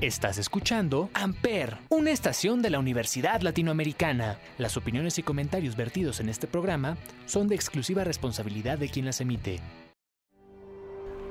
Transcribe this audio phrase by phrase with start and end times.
[0.00, 4.38] Estás escuchando Amper, una estación de la Universidad Latinoamericana.
[4.56, 9.20] Las opiniones y comentarios vertidos en este programa son de exclusiva responsabilidad de quien las
[9.20, 9.58] emite.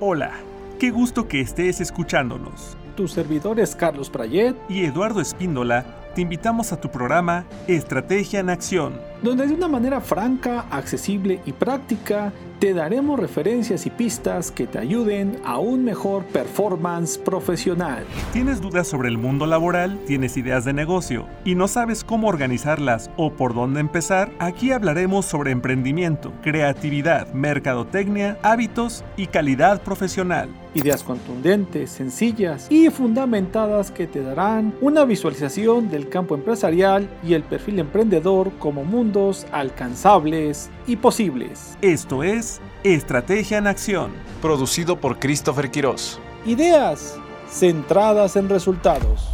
[0.02, 0.34] Hola,
[0.82, 2.76] qué gusto que estés escuchándonos.
[2.98, 9.00] Tus servidores Carlos Prayet y Eduardo Espíndola te invitamos a tu programa Estrategia en Acción,
[9.22, 14.80] donde de una manera franca, accesible y práctica te daremos referencias y pistas que te
[14.80, 18.04] ayuden a un mejor performance profesional.
[18.34, 20.00] ¿Tienes dudas sobre el mundo laboral?
[20.08, 24.32] ¿Tienes ideas de negocio y no sabes cómo organizarlas o por dónde empezar?
[24.40, 30.50] Aquí hablaremos sobre emprendimiento, creatividad, mercadotecnia, hábitos y calidad profesional.
[30.74, 37.44] Ideas contundentes, sencillas y fundamentadas que te darán una visualización del campo empresarial y el
[37.44, 41.78] perfil emprendedor como mundos alcanzables y posibles.
[41.82, 44.12] Esto es Estrategia en Acción.
[44.42, 46.20] Producido por Christopher Quiroz.
[46.46, 47.18] Ideas
[47.50, 49.30] centradas en resultados.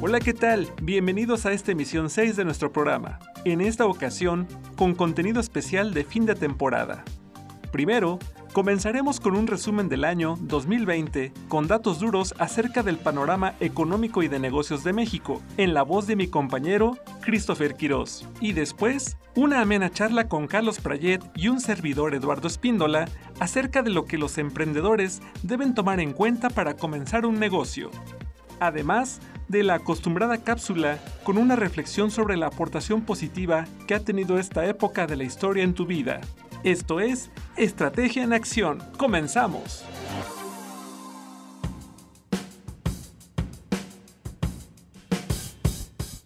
[0.00, 0.68] Hola, ¿qué tal?
[0.80, 3.18] Bienvenidos a esta emisión 6 de nuestro programa.
[3.44, 7.02] En esta ocasión, con contenido especial de fin de temporada.
[7.72, 8.20] Primero,
[8.56, 14.28] Comenzaremos con un resumen del año 2020 con datos duros acerca del panorama económico y
[14.28, 18.26] de negocios de México, en la voz de mi compañero Christopher Quiroz.
[18.40, 23.90] Y después, una amena charla con Carlos Prayet y un servidor Eduardo Espíndola acerca de
[23.90, 27.90] lo que los emprendedores deben tomar en cuenta para comenzar un negocio.
[28.58, 34.38] Además de la acostumbrada cápsula con una reflexión sobre la aportación positiva que ha tenido
[34.38, 36.22] esta época de la historia en tu vida.
[36.62, 38.82] Esto es Estrategia en Acción.
[38.98, 39.84] Comenzamos.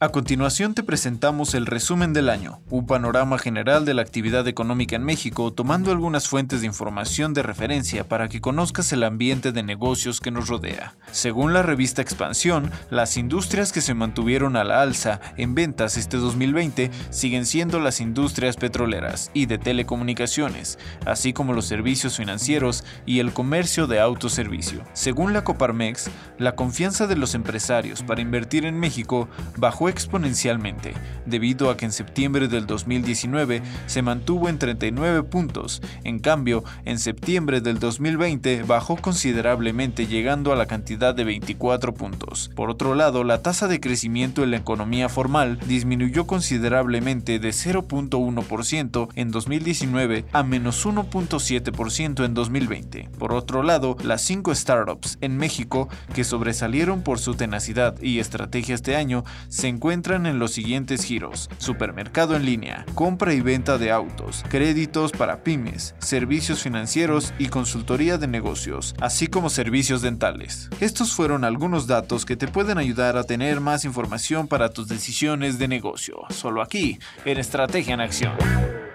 [0.03, 4.97] A continuación te presentamos el resumen del año, un panorama general de la actividad económica
[4.97, 9.63] en México, tomando algunas fuentes de información de referencia para que conozcas el ambiente de
[9.63, 10.95] negocios que nos rodea.
[11.13, 16.17] Según la revista Expansión, las industrias que se mantuvieron a la alza en ventas este
[16.17, 23.19] 2020 siguen siendo las industrias petroleras y de telecomunicaciones, así como los servicios financieros y
[23.19, 24.83] el comercio de autoservicio.
[24.95, 26.09] Según la Coparmex,
[26.39, 29.29] la confianza de los empresarios para invertir en México
[29.59, 30.95] bajó exponencialmente,
[31.27, 36.99] debido a que en septiembre del 2019 se mantuvo en 39 puntos, en cambio, en
[36.99, 42.51] septiembre del 2020 bajó considerablemente llegando a la cantidad de 24 puntos.
[42.55, 49.09] Por otro lado, la tasa de crecimiento en la economía formal disminuyó considerablemente de 0.1%
[49.15, 53.09] en 2019 a menos 1.7% en 2020.
[53.19, 58.75] Por otro lado, las 5 startups en México que sobresalieron por su tenacidad y estrategia
[58.75, 61.49] este año se en los siguientes giros.
[61.59, 68.19] Supermercado en línea, compra y venta de autos, créditos para pymes, servicios financieros y consultoría
[68.19, 70.69] de negocios, así como servicios dentales.
[70.81, 75.59] Estos fueron algunos datos que te pueden ayudar a tener más información para tus decisiones
[75.59, 78.90] de negocio, solo aquí, en Estrategia en Acción.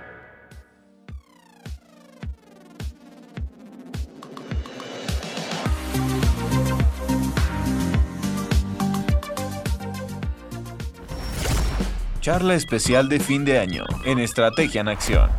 [12.25, 15.29] Charla especial de fin de año en Estrategia en Acción.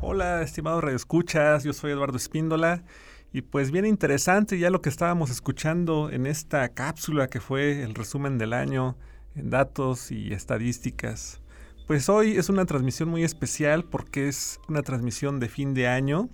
[0.00, 2.84] Hola, estimados redescuchas, yo soy Eduardo Espíndola
[3.32, 7.96] y pues bien interesante ya lo que estábamos escuchando en esta cápsula que fue el
[7.96, 8.96] resumen del año
[9.34, 11.42] en datos y estadísticas.
[11.88, 16.28] Pues hoy es una transmisión muy especial porque es una transmisión de fin de año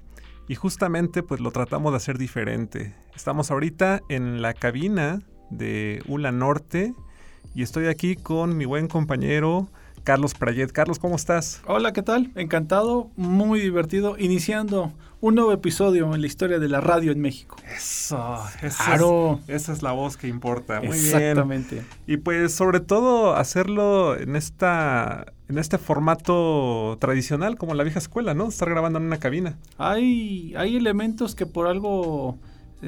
[0.49, 2.95] y justamente pues lo tratamos de hacer diferente.
[3.17, 6.93] Estamos ahorita en la cabina de ULA Norte
[7.55, 9.69] y estoy aquí con mi buen compañero
[10.05, 10.73] Carlos Prayet.
[10.73, 11.61] Carlos, ¿cómo estás?
[11.67, 12.31] Hola, ¿qué tal?
[12.35, 17.57] Encantado, muy divertido, iniciando un nuevo episodio en la historia de la radio en México.
[17.77, 18.39] Eso,
[18.85, 19.41] claro.
[19.49, 20.81] esa es la voz que importa.
[20.81, 21.83] Muy Exactamente.
[22.07, 28.35] Y pues sobre todo hacerlo en esta en este formato tradicional como la vieja escuela,
[28.35, 28.49] ¿no?
[28.49, 29.59] Estar grabando en una cabina.
[29.77, 32.39] Hay hay elementos que por algo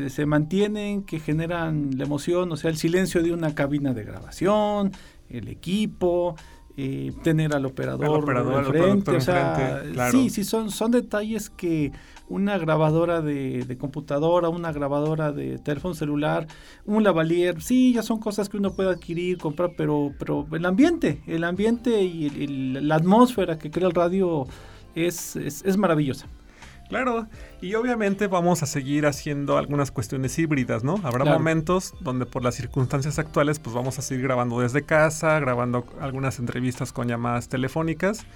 [0.08, 4.92] se mantienen, que generan la emoción, o sea, el silencio de una cabina de grabación,
[5.28, 6.36] el equipo,
[6.76, 8.24] eh, tener al operador,
[8.66, 11.92] frente, o sea, sí, sí, son, son detalles que
[12.28, 16.46] una grabadora de, computadora, una grabadora de teléfono celular,
[16.86, 21.20] un lavalier, sí, ya son cosas que uno puede adquirir, comprar, pero, pero el ambiente,
[21.26, 22.46] el ambiente y
[22.80, 24.46] la atmósfera que crea el radio
[24.94, 26.28] es, es, es maravillosa.
[26.90, 27.28] Claro,
[27.60, 30.96] y obviamente vamos a seguir haciendo algunas cuestiones híbridas, ¿no?
[31.04, 35.86] Habrá momentos donde por las circunstancias actuales pues vamos a seguir grabando desde casa, grabando
[36.00, 38.26] algunas entrevistas con llamadas telefónicas,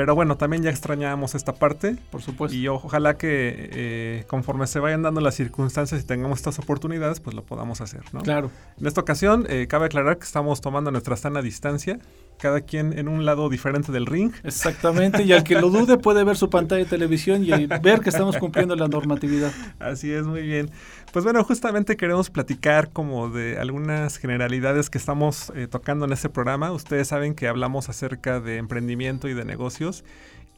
[0.00, 1.94] Pero bueno, también ya extrañábamos esta parte.
[2.10, 2.56] Por supuesto.
[2.56, 7.36] Y ojalá que eh, conforme se vayan dando las circunstancias y tengamos estas oportunidades, pues
[7.36, 8.22] lo podamos hacer, ¿no?
[8.22, 8.50] Claro.
[8.80, 11.98] En esta ocasión, eh, cabe aclarar que estamos tomando nuestra sana distancia,
[12.38, 14.32] cada quien en un lado diferente del ring.
[14.42, 18.08] Exactamente, y al que lo dude puede ver su pantalla de televisión y ver que
[18.08, 19.52] estamos cumpliendo la normatividad.
[19.78, 20.70] Así es, muy bien.
[21.12, 26.28] Pues bueno, justamente queremos platicar como de algunas generalidades que estamos eh, tocando en este
[26.28, 26.70] programa.
[26.70, 30.04] Ustedes saben que hablamos acerca de emprendimiento y de negocios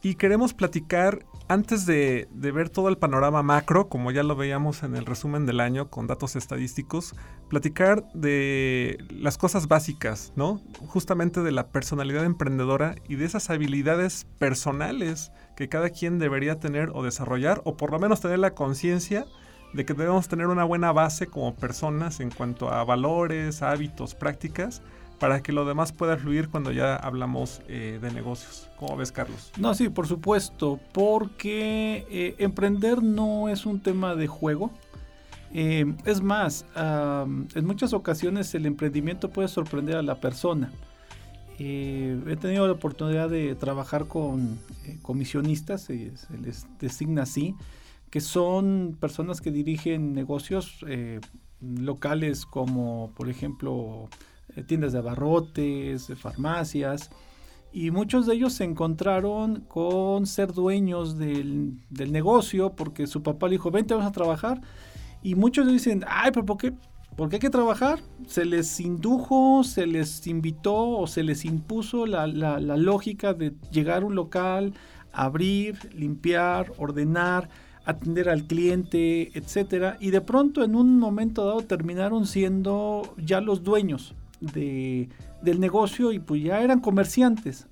[0.03, 4.95] y queremos platicar, antes de, ver todo el panorama macro, como ya lo veíamos en
[4.95, 7.15] el resumen del año con datos estadísticos,
[7.49, 10.61] platicar de las cosas básicas, ¿no?
[10.87, 16.91] Justamente de la personalidad emprendedora y de esas habilidades personales que cada quien debería tener
[16.93, 19.25] o desarrollar, o por lo menos tener la conciencia
[19.73, 24.81] de que debemos tener una buena base como personas en cuanto a valores, hábitos, prácticas
[25.23, 28.69] para que lo demás pueda fluir cuando ya hablamos eh, de negocios.
[28.77, 29.51] ¿Cómo ves, Carlos?
[29.57, 34.69] No, sí, por supuesto, porque eh, emprender no es un tema de juego.
[35.53, 40.71] Eh, es más, en muchas ocasiones el emprendimiento puede sorprender a la persona.
[41.57, 44.59] he tenido la oportunidad de trabajar con
[45.03, 46.11] comisionistas, se,
[46.41, 47.55] les designa así,
[48.13, 50.85] que son personas que dirigen negocios
[51.59, 54.07] locales como, por ejemplo,
[54.55, 57.09] eh, tiendas de abarrotes, farmacias,
[57.71, 63.53] y muchos de ellos se encontraron con ser dueños del, negocio porque su papá le
[63.53, 64.61] dijo, vente, vamos a trabajar.
[65.23, 66.71] Y muchos dicen, ay, pero ¿por qué?
[67.17, 67.99] ¿Por qué hay que trabajar?
[68.27, 74.03] Se les indujo, se les invitó o se les impuso la, la lógica de llegar
[74.03, 74.75] a un local,
[75.11, 77.49] abrir, limpiar, ordenar,
[77.85, 83.63] atender al cliente, etcétera, y de pronto en un momento dado terminaron siendo ya los
[83.63, 85.09] dueños de,
[85.41, 87.67] del negocio y pues ya eran comerciantes.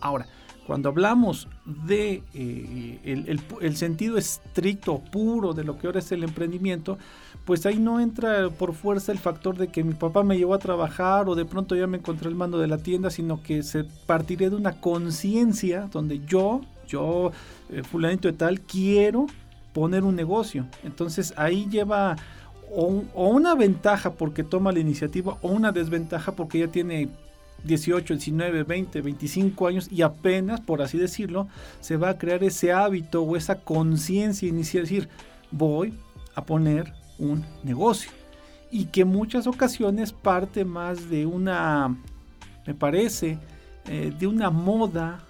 [0.00, 0.26] Ahora,
[0.70, 3.26] cuando hablamos de eh,
[3.60, 6.96] el, sentido estricto, puro de lo que ahora es el emprendimiento,
[7.44, 10.60] pues ahí no entra por fuerza el factor de que mi papá me llevó a
[10.60, 13.82] trabajar o de pronto ya me encontré el mando de la tienda, sino que se
[13.82, 17.32] partiría de una conciencia donde yo, yo,
[17.70, 19.26] eh, fulanito de tal, quiero
[19.72, 20.66] poner un negocio.
[20.84, 22.16] Entonces ahí lleva
[22.70, 27.08] o, una ventaja porque toma la iniciativa o una desventaja porque ya tiene
[27.64, 31.48] 18, 19, 20, 25 años y apenas, por así decirlo,
[31.80, 35.08] se va a crear ese hábito o esa conciencia inicial, decir,
[35.50, 35.94] voy
[36.34, 38.10] a poner un negocio.
[38.70, 41.96] Y que muchas ocasiones parte más de una,
[42.66, 43.38] me parece,
[43.86, 45.20] eh, de una moda,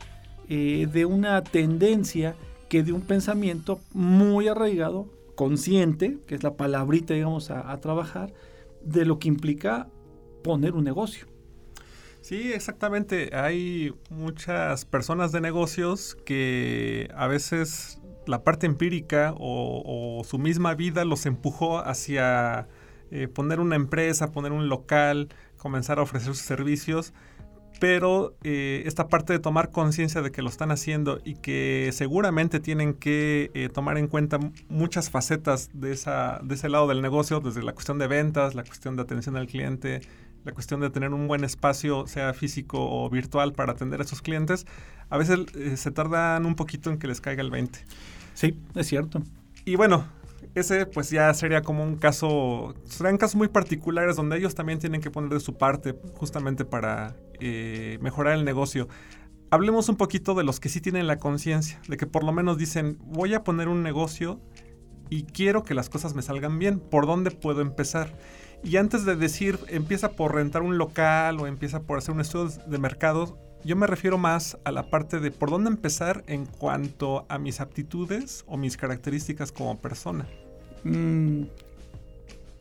[0.53, 2.35] eh, de una tendencia
[2.69, 5.07] que de un pensamiento muy arraigado
[5.37, 8.33] consciente, que es la palabrita, digamos, a, trabajar,
[8.83, 9.87] de lo que implica
[10.43, 11.29] poner un negocio.
[12.21, 13.31] Sí, exactamente.
[13.33, 21.05] Hay muchas personas de negocios que a veces la parte empírica o, su misma vida
[21.05, 22.67] los empujó hacia
[23.13, 27.13] eh, poner una empresa, poner un local, comenzar a ofrecer sus servicios
[27.79, 32.61] pero eh, esta parte de tomar conciencia de que lo están haciendo y que seguramente
[32.61, 34.39] tienen que eh, tomar en cuenta
[34.69, 38.65] muchas facetas de, esa, de ese lado del negocio, desde la cuestión de ventas, la
[38.65, 40.01] cuestión de atención al cliente,
[40.45, 44.23] la cuestión de tener un buen espacio, sea físico o virtual, para atender a esos
[44.23, 44.67] clientes,
[45.09, 47.79] a veces eh, se tardan un poquito en que les caiga el 20.
[48.35, 49.23] Sí, es cierto.
[49.65, 50.07] Y bueno,
[50.55, 55.01] ese pues ya sería como un caso, serán casos muy particulares donde ellos también tienen
[55.01, 58.89] que poner de su parte justamente para eh, mejorar el negocio.
[59.51, 62.57] Hablemos un poquito de los que sí tienen la conciencia, de que por lo menos
[62.57, 64.41] dicen, voy a poner un negocio
[65.09, 68.17] y quiero que las cosas me salgan bien, ¿por dónde puedo empezar?
[68.63, 72.51] Y antes de decir, empieza por rentar un local o empieza por hacer un estudio
[72.67, 77.27] de mercado, yo me refiero más a la parte de por dónde empezar en cuanto
[77.29, 80.27] a mis aptitudes o mis características como persona.
[80.85, 81.43] Mm,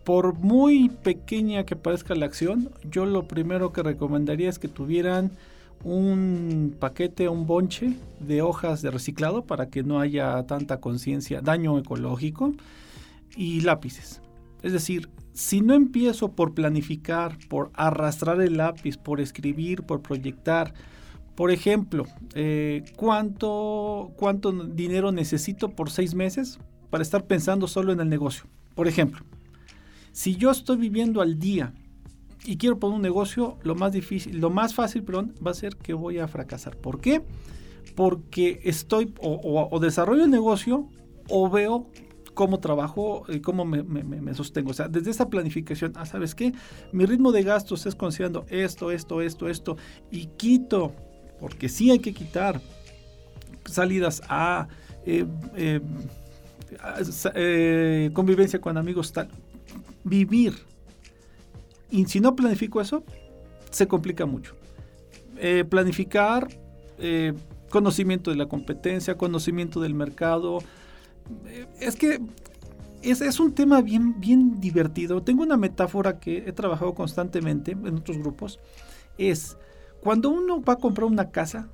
[0.10, 5.30] por muy pequeña que parezca la acción, yo lo primero que recomendaría es que tuvieran
[5.84, 11.78] un paquete, un bonche de hojas de reciclado para que no haya tanta conciencia, daño
[11.78, 12.54] ecológico
[13.38, 14.20] y lápices.
[14.64, 20.74] Es decir, si no empiezo por planificar, por arrastrar el lápiz, por escribir, por proyectar,
[21.36, 26.58] por ejemplo, eh, ¿cuánto, ¿cuánto dinero necesito por seis meses
[26.90, 28.46] para estar pensando solo en el negocio?
[28.74, 29.24] Por ejemplo,
[30.12, 31.74] si yo estoy viviendo al día
[32.46, 35.76] y quiero poner un negocio, lo más difícil, lo más fácil, perdón, va a ser
[35.76, 36.78] que voy a fracasar.
[36.78, 37.22] ¿Por qué?
[37.96, 40.88] Porque estoy o, desarrollo el negocio
[41.28, 41.88] o veo
[42.34, 44.72] cómo trabajo y cómo me, sostengo.
[44.72, 46.54] O sea, desde esa planificación, ah, ¿sabes qué?
[46.94, 49.78] Mi ritmo de gastos es considerando esto, esto, esto, esto,
[50.10, 50.94] y quito,
[51.40, 52.62] porque sí hay que quitar
[53.66, 54.70] salidas a,
[55.06, 55.26] eh,
[57.36, 59.30] eh, convivencia con amigos, tal.
[60.04, 60.54] Vivir.
[61.90, 63.04] Y si no planifico eso,
[63.72, 64.56] se complica mucho.
[65.70, 66.48] planificar
[67.70, 70.60] conocimiento de la competencia, conocimiento del mercado.
[71.80, 72.20] Es que
[73.02, 75.22] es, un tema bien, bien divertido.
[75.22, 78.60] Tengo una metáfora que he trabajado constantemente en otros grupos.
[79.18, 79.58] Es
[80.02, 81.70] cuando uno va a comprar una casa,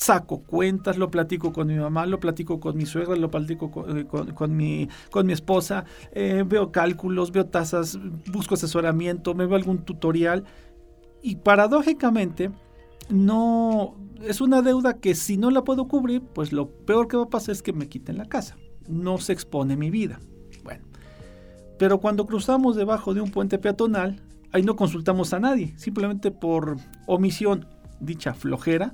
[0.00, 3.98] saco cuentas, lo platico con mi mamá, lo platico con mi suegra, lo platico con,
[3.98, 4.06] eh,
[4.48, 7.98] mi, con mi, esposa, eh, veo cálculos, veo tasas,
[8.32, 10.44] busco asesoramiento, me veo algún tutorial
[11.22, 12.50] y paradójicamente
[13.10, 17.24] no es una deuda que si no la puedo cubrir, pues lo peor que va
[17.24, 18.56] a pasar es que me quiten la casa
[18.90, 20.20] no se expone mi vida.
[20.64, 20.84] Bueno,
[21.78, 24.20] pero cuando cruzamos debajo de un puente peatonal,
[24.52, 26.76] ahí no consultamos a nadie, simplemente por
[27.06, 27.66] omisión,
[28.00, 28.92] dicha flojera,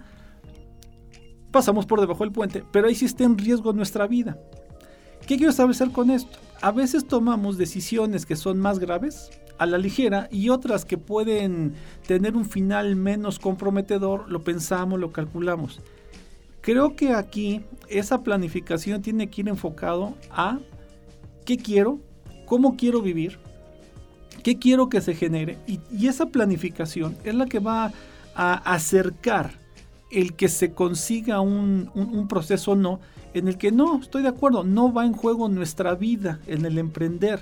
[1.51, 4.39] pasamos por debajo del puente, pero ahí sí está en riesgo nuestra vida.
[5.27, 6.39] ¿Qué quiero establecer con esto?
[6.61, 11.75] A veces tomamos decisiones que son más graves a la ligera y otras que pueden
[12.07, 15.81] tener un final menos comprometedor, lo pensamos, lo calculamos.
[16.61, 20.59] Creo que aquí esa planificación tiene que ir enfocado a
[21.45, 22.01] qué quiero,
[22.45, 23.39] cómo quiero vivir,
[24.43, 27.93] qué quiero que se genere y, esa planificación es la que va
[28.35, 29.66] a acercar
[30.17, 33.01] el que se consiga un, proceso no,
[33.35, 36.79] en el que no, estoy de acuerdo, no va en juego nuestra vida en el
[36.79, 37.41] emprender,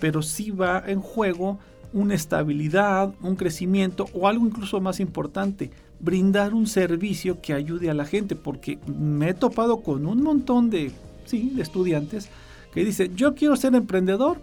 [0.00, 1.60] pero sí va en juego
[1.92, 5.70] una estabilidad, un crecimiento o algo incluso más importante,
[6.00, 10.70] brindar un servicio que ayude a la gente, porque me he topado con un montón
[10.70, 10.90] de,
[11.24, 12.30] sí, de estudiantes
[12.74, 14.38] que dicen, yo quiero ser emprendedor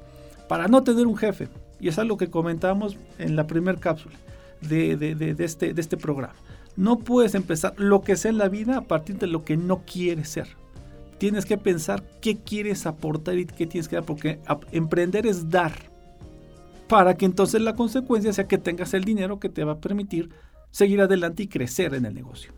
[0.47, 1.49] para no tener un jefe.
[1.81, 4.15] Y es algo que comentamos en la primera cápsula
[4.61, 6.35] de, de, este, de este programa.
[6.77, 9.83] No puedes empezar lo que sea en la vida a partir de lo que no
[9.85, 10.47] quieres ser.
[11.17, 14.39] Tienes que pensar qué quieres aportar y qué tienes que dar, porque
[14.71, 15.73] emprender es dar,
[16.87, 20.29] para que entonces la consecuencia sea que tengas el dinero que te va a permitir
[20.71, 22.51] seguir adelante y crecer en el negocio.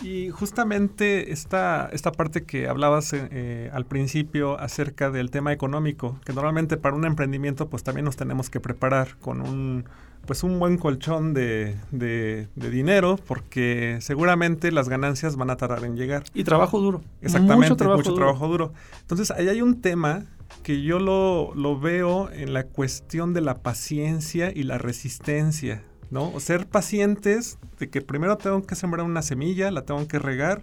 [0.00, 6.18] Y justamente esta, esta parte que hablabas eh, eh, al principio acerca del tema económico,
[6.24, 9.84] que normalmente para un emprendimiento pues también nos tenemos que preparar con un,
[10.26, 15.96] pues un buen colchón de, de, dinero, porque seguramente las ganancias van a tardar en
[15.96, 16.24] llegar.
[16.34, 17.02] Y trabajo duro.
[17.20, 18.72] Exactamente, mucho trabajo, mucho trabajo duro.
[19.00, 20.24] Entonces ahí hay un tema
[20.62, 26.38] que yo lo, lo veo en la cuestión de la paciencia y la resistencia ¿no?
[26.40, 30.62] Ser pacientes de que primero tengo que sembrar una semilla, la tengo que regar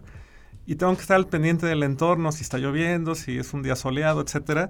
[0.67, 3.75] y tengo que estar al pendiente del entorno, si está lloviendo, si es un día
[3.75, 4.69] soleado, etcétera.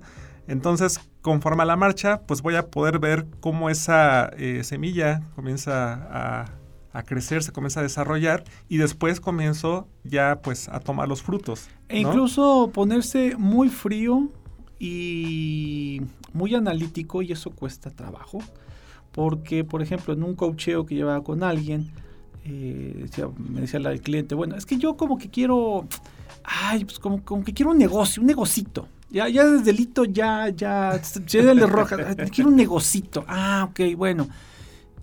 [0.50, 6.48] Entonces, conforme a la marcha, pues voy a poder ver cómo esa eh, semilla comienza
[6.92, 11.70] a, crecer, se comienza a desarrollar y después comienzo ya pues a tomar los frutos.
[11.88, 14.28] E incluso ponerse muy frío
[14.80, 16.02] y
[16.34, 18.40] muy analítico y eso cuesta trabajo.
[19.14, 21.92] Porque, por ejemplo, en un cocheo que llevaba con alguien,
[22.44, 25.88] eh, me decía la cliente, bueno, es que yo como que quiero,
[26.44, 28.88] ay, pues como, como que quiero un negocio, un negocito.
[29.12, 31.02] Ya, ya desde el hito ya, ya,
[31.34, 31.98] le roja,
[32.32, 33.26] quiero un negocito.
[33.28, 34.28] Ah, ok, bueno.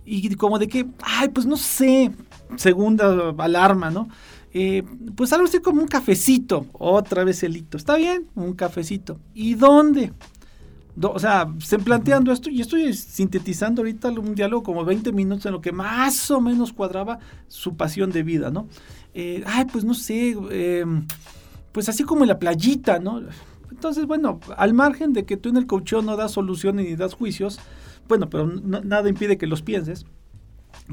[0.04, 2.12] Y como de que, ay, pues no sé,
[2.56, 4.08] segunda alarma, ¿no?
[4.52, 4.84] Eh,
[5.16, 7.76] pues algo así como un cafecito, otra vez el hito.
[7.76, 8.26] ¿Está bien?
[8.36, 9.18] Un cafecito.
[9.34, 10.12] ¿Y dónde?
[11.02, 15.52] o sea, se planteando esto y estoy sintetizando ahorita un diálogo como 20 minutos en
[15.52, 18.66] lo que más o menos cuadraba su pasión de vida, ¿no?
[19.12, 21.06] Eh, ay, pues no sé, em,
[21.72, 23.20] pues así como en la playita, ¿no?
[23.86, 27.14] Entonces, bueno, al margen de que tú en el coaching no das soluciones ni das
[27.14, 27.60] juicios,
[28.08, 30.06] bueno, pero nada impide que los pienses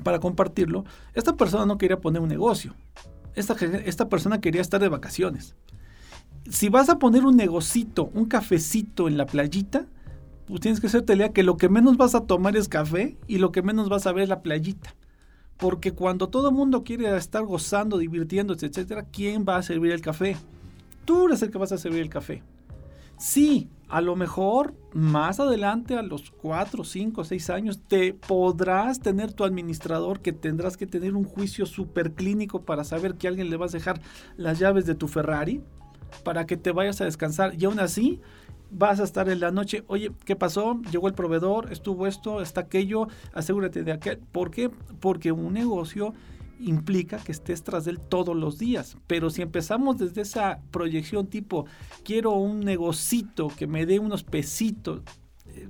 [0.03, 2.75] para compartirlo, esta persona no quería poner un negocio.
[3.35, 5.55] Esta, esta persona quería estar de vacaciones
[6.49, 9.85] si vas a poner un negocito, un cafecito en la playita,
[10.45, 13.51] pues tienes que hacerte que lo que menos vas a tomar es café y lo
[13.51, 14.95] que menos vas a ver es la playita.
[15.57, 20.01] Porque cuando todo el mundo quiere estar gozando, divirtiéndose, etcétera, ¿quién va a servir el
[20.01, 20.35] café?
[21.05, 22.43] Tú eres el que vas a servir el café.
[23.23, 29.31] Sí, a lo mejor más adelante, a los 4, 5, 6 años, te podrás tener
[29.31, 33.55] tu administrador que tendrás que tener un juicio súper clínico para saber que alguien le
[33.55, 34.01] vas a dejar
[34.35, 35.61] las llaves de tu Ferrari
[36.25, 37.53] para que te vayas a descansar.
[37.57, 38.19] Y aún así,
[38.71, 40.81] vas a estar en la noche, oye, ¿qué pasó?
[40.91, 44.17] Llegó el proveedor, estuvo esto, está aquello, asegúrate de aquel.
[44.17, 44.69] ¿Por qué?
[44.99, 46.13] Porque un negocio
[46.67, 48.97] implica que estés tras él todos los días.
[49.07, 51.65] Pero si empezamos desde esa proyección tipo,
[52.03, 55.01] quiero un negocito que me dé unos pesitos,
[55.47, 55.67] eh,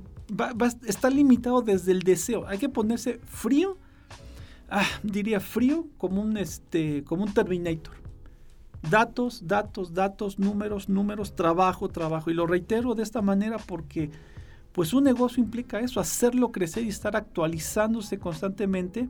[0.85, 2.47] está limitado desde el deseo.
[2.47, 3.77] Hay que ponerse frío,
[4.69, 8.03] ah, diría frío como un, este, como un Terminator
[8.89, 12.29] Datos, datos, datos, números, números, trabajo, trabajo.
[12.29, 14.11] Y lo reitero de esta manera porque
[14.73, 19.07] pues un negocio implica eso, hacerlo crecer y estar actualizándose constantemente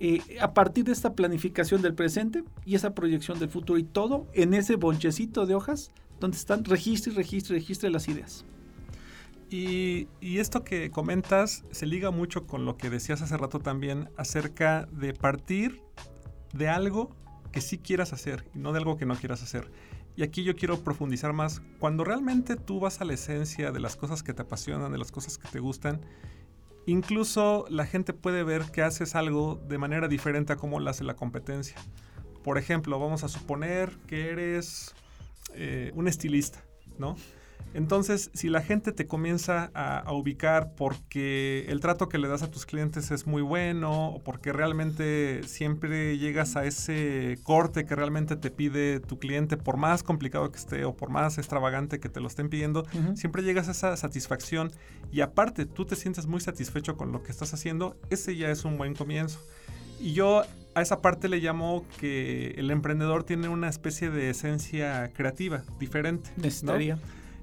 [0.00, 4.26] eh, a partir de esta planificación del presente y esa proyección del futuro y todo
[4.32, 8.44] en ese bonchecito de hojas donde están registro y registro y registro de las ideas.
[9.50, 14.08] Y, y, esto que comentas se liga mucho con lo que decías hace rato también
[14.16, 15.82] acerca de partir
[16.54, 17.14] de algo
[17.52, 19.70] que sí quieras hacer y no de algo que no quieras hacer.
[20.16, 21.62] Y aquí yo quiero profundizar más.
[21.78, 25.10] Cuando realmente tú vas a la esencia de las cosas que te apasionan, de las
[25.12, 26.00] cosas que te gustan,
[26.86, 31.04] incluso la gente puede ver que haces algo de manera diferente a cómo lo hace
[31.04, 31.76] la competencia.
[32.42, 34.94] Por ejemplo, vamos a suponer que eres
[35.54, 36.64] eh, un estilista,
[36.98, 37.16] ¿no?
[37.74, 42.50] Entonces, si la gente te comienza a, ubicar porque el trato que le das a
[42.50, 48.36] tus clientes es muy bueno o porque realmente siempre llegas a ese corte que realmente
[48.36, 52.20] te pide tu cliente, por más complicado que esté o por más extravagante que te
[52.20, 54.70] lo estén pidiendo, siempre llegas a esa satisfacción
[55.10, 58.64] y aparte tú te sientes muy satisfecho con lo que estás haciendo, ese ya es
[58.64, 59.40] un buen comienzo.
[59.98, 60.42] Y yo
[60.74, 66.30] a esa parte le llamo que el emprendedor tiene una especie de esencia creativa diferente.
[66.36, 66.98] Necesitaría.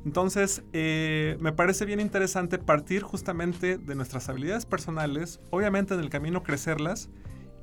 [0.06, 6.10] Entonces, eh, me parece bien interesante partir justamente de nuestras habilidades personales, obviamente en el
[6.10, 7.10] camino crecerlas,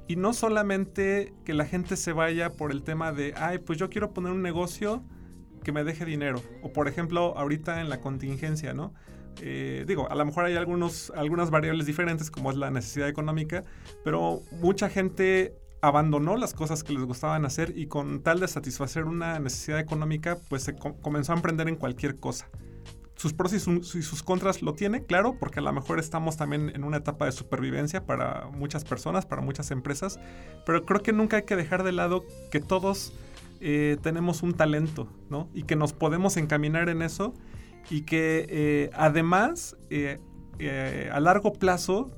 [0.09, 3.91] y no solamente que la gente se vaya por el tema de, ay, pues yo
[3.91, 5.03] quiero poner un negocio
[5.65, 8.95] que me deje dinero, o por ejemplo, ahorita en la contingencia, ¿no?
[9.41, 13.65] Eh, digo, a lo mejor hay algunos, algunas variables diferentes, como es la necesidad económica,
[14.05, 15.55] pero mucha gente
[15.87, 20.37] abandonó las cosas que les gustaban hacer y con tal de satisfacer una necesidad económica,
[20.49, 22.49] pues se comenzó a emprender en cualquier cosa.
[23.15, 26.83] Sus pros y, sus contras lo tiene, claro, porque a lo mejor estamos también en
[26.83, 30.19] una etapa de supervivencia para muchas personas, para muchas empresas,
[30.67, 33.13] pero creo que nunca hay que dejar de lado que todos
[33.61, 35.49] eh, tenemos un talento, ¿no?
[35.55, 37.33] Y que nos podemos encaminar en eso
[37.91, 40.19] y que eh, además eh,
[41.13, 42.11] a largo plazo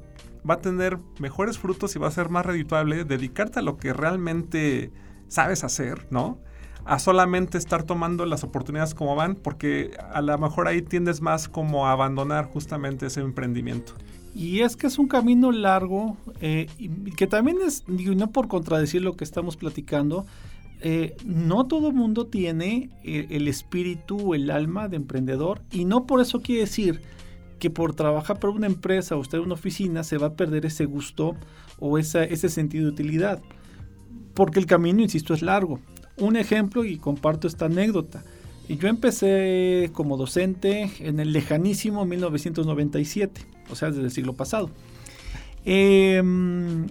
[0.49, 3.93] va a tener mejores frutos y va a ser más redituable dedicarte a lo que
[3.93, 4.91] realmente
[5.29, 6.39] sabes hacer, ¿no?
[6.85, 11.49] A solamente estar tomando las oportunidades como van, porque a lo mejor ahí tiendes más
[11.49, 13.93] como a abandonar justamente ese emprendimiento.
[14.35, 16.69] Y es que es un camino largo, eh,
[17.17, 20.27] que también es, digo, no por contradecir lo que estamos platicando,
[20.81, 26.21] eh, no todo mundo tiene el, el espíritu, el alma de emprendedor, y no por
[26.21, 27.03] eso quiere decir
[27.59, 30.67] que por trabajar para una empresa o estar en una oficina se va a perder
[30.67, 31.37] ese gusto
[31.79, 33.43] o ese sentido de utilidad.
[34.35, 35.81] Porque el camino, insisto, es largo.
[36.17, 38.25] Un ejemplo, y comparto esta anécdota.
[38.69, 43.41] Yo empecé como docente en el lejanísimo 1997,
[43.71, 44.71] o sea, desde el siglo pasado.
[45.65, 46.87] Em,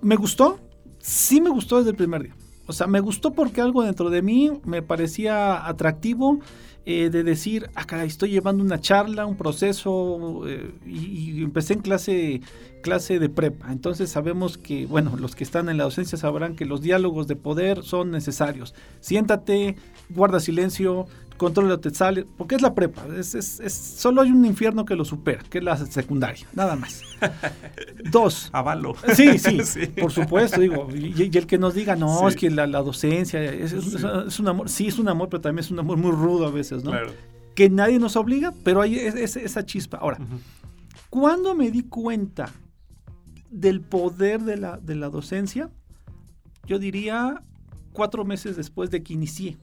[0.00, 0.58] ¿Me gustó?
[0.98, 2.34] Sí me gustó desde el primer día.
[2.66, 6.40] O sea, me gustó porque algo dentro de mí me parecía atractivo
[6.88, 11.80] eh, de decir, acá ah, estoy llevando una charla, un proceso, eh, y, empecé en
[11.80, 12.40] clase,
[12.80, 13.72] clase de prepa.
[13.72, 17.34] Entonces sabemos que, bueno, los que están en la docencia sabrán que los diálogos de
[17.34, 18.72] poder son necesarios.
[19.00, 19.74] Siéntate,
[20.10, 24.94] guarda silencio, que sale, porque es la prepa, es, es, solo hay un infierno que
[24.94, 27.02] lo supera, que es la secundaria, nada más.
[28.10, 28.50] Dos.
[28.52, 28.94] Avalo.
[29.14, 33.42] Sí, sí, por supuesto, digo, y, el que nos diga, no, es que la, docencia
[33.42, 33.72] es,
[34.38, 36.84] un amor, sí es un amor, pero también es un amor muy rudo a veces,
[36.84, 36.90] ¿no?
[36.90, 37.12] Claro.
[37.54, 39.96] Que nadie nos obliga, pero hay esa chispa.
[39.98, 40.18] Ahora,
[41.08, 42.52] cuando me di cuenta
[43.50, 45.70] del poder de la, de la docencia,
[46.66, 47.42] yo diría
[47.92, 49.56] cuatro meses después de que inicié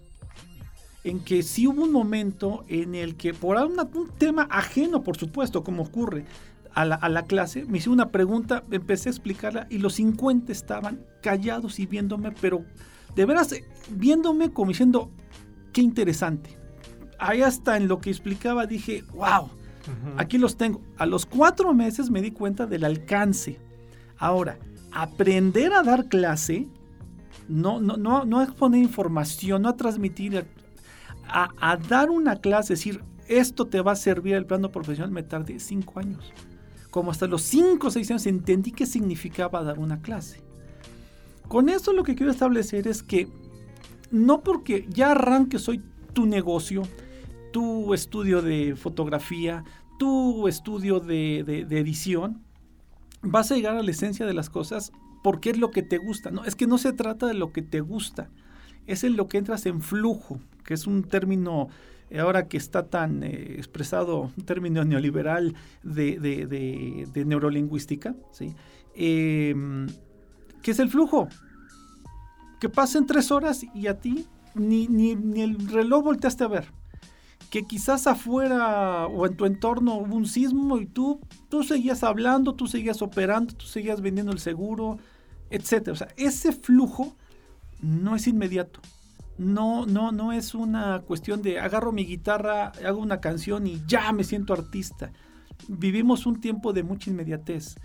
[1.03, 5.63] en que sí hubo un momento en el que por un tema ajeno, por supuesto,
[5.63, 6.25] como ocurre
[6.73, 11.79] a la, clase, me hice una pregunta, empecé a explicarla y los 50 estaban callados
[11.79, 12.65] y viéndome, pero
[13.15, 13.53] de veras
[13.91, 15.11] viéndome como diciendo,
[15.71, 16.57] qué interesante.
[17.19, 19.49] Ahí hasta en lo que explicaba dije, wow,
[20.17, 20.81] aquí los tengo.
[20.97, 23.59] A los cuatro meses me di cuenta del alcance.
[24.17, 24.57] Ahora,
[24.91, 26.67] aprender a dar clase,
[27.47, 30.47] no, no, no, no a exponer información, no a transmitir
[31.27, 35.59] a, dar una clase, decir, esto te va a servir el plano profesional, me tardé
[35.59, 36.33] cinco años.
[36.91, 40.41] Como hasta los cinco o seis años entendí qué significaba dar una clase.
[41.47, 43.27] Con esto lo que quiero establecer es que
[44.11, 45.81] no porque ya arranque soy
[46.13, 46.83] tu negocio,
[47.51, 49.63] tu estudio de fotografía,
[49.97, 52.43] tu estudio de, de, edición,
[53.21, 54.91] vas a llegar a la esencia de las cosas
[55.23, 56.29] porque es lo que te gusta.
[56.31, 58.29] No, es que no se trata de lo que te gusta,
[58.87, 61.69] es en lo que entras en flujo que es un término
[62.09, 68.55] eh, ahora que está tan eh, expresado, un término neoliberal de, neurolingüística, ¿sí?
[68.95, 69.87] Em,
[70.61, 71.27] que es el flujo.
[72.59, 76.67] Que pasen tres horas y a ti ni, ni, ni el reloj volteaste a ver.
[77.49, 81.19] Que quizás afuera o en tu entorno hubo un sismo y tú,
[81.49, 84.97] tú seguías hablando, tú seguías operando, tú seguías vendiendo el seguro,
[85.49, 85.89] etc.
[85.89, 87.15] O sea, ese flujo
[87.83, 88.79] no es inmediato.
[89.37, 94.11] No, no, no es una cuestión de agarro mi guitarra, hago una canción y ya
[94.11, 95.11] me siento artista.
[95.67, 97.75] Vivimos un tiempo de mucha inmediatez,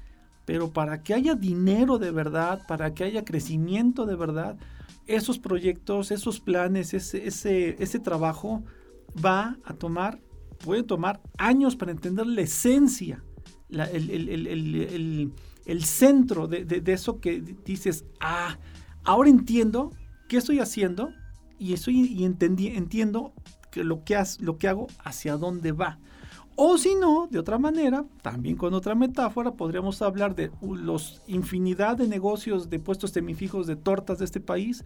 [0.44, 4.58] pero para que haya dinero de verdad, para que haya crecimiento de verdad,
[5.06, 8.62] esos proyectos, esos planes, ese, ese, ese trabajo
[9.24, 10.20] va a tomar,
[10.62, 13.24] puede tomar años para entender la esencia,
[13.70, 15.32] el,
[15.84, 18.58] centro de, de, eso que dices, ah,
[19.08, 19.90] ahora entiendo
[20.28, 21.14] qué estoy haciendo
[21.58, 23.32] y, estoy, entiendo
[23.72, 25.98] que lo, que hago hacia dónde va.
[26.56, 31.96] O si no, de otra manera, también con otra metáfora, podríamos hablar de los infinidad
[31.96, 34.84] de negocios de puestos semifijos de tortas de este país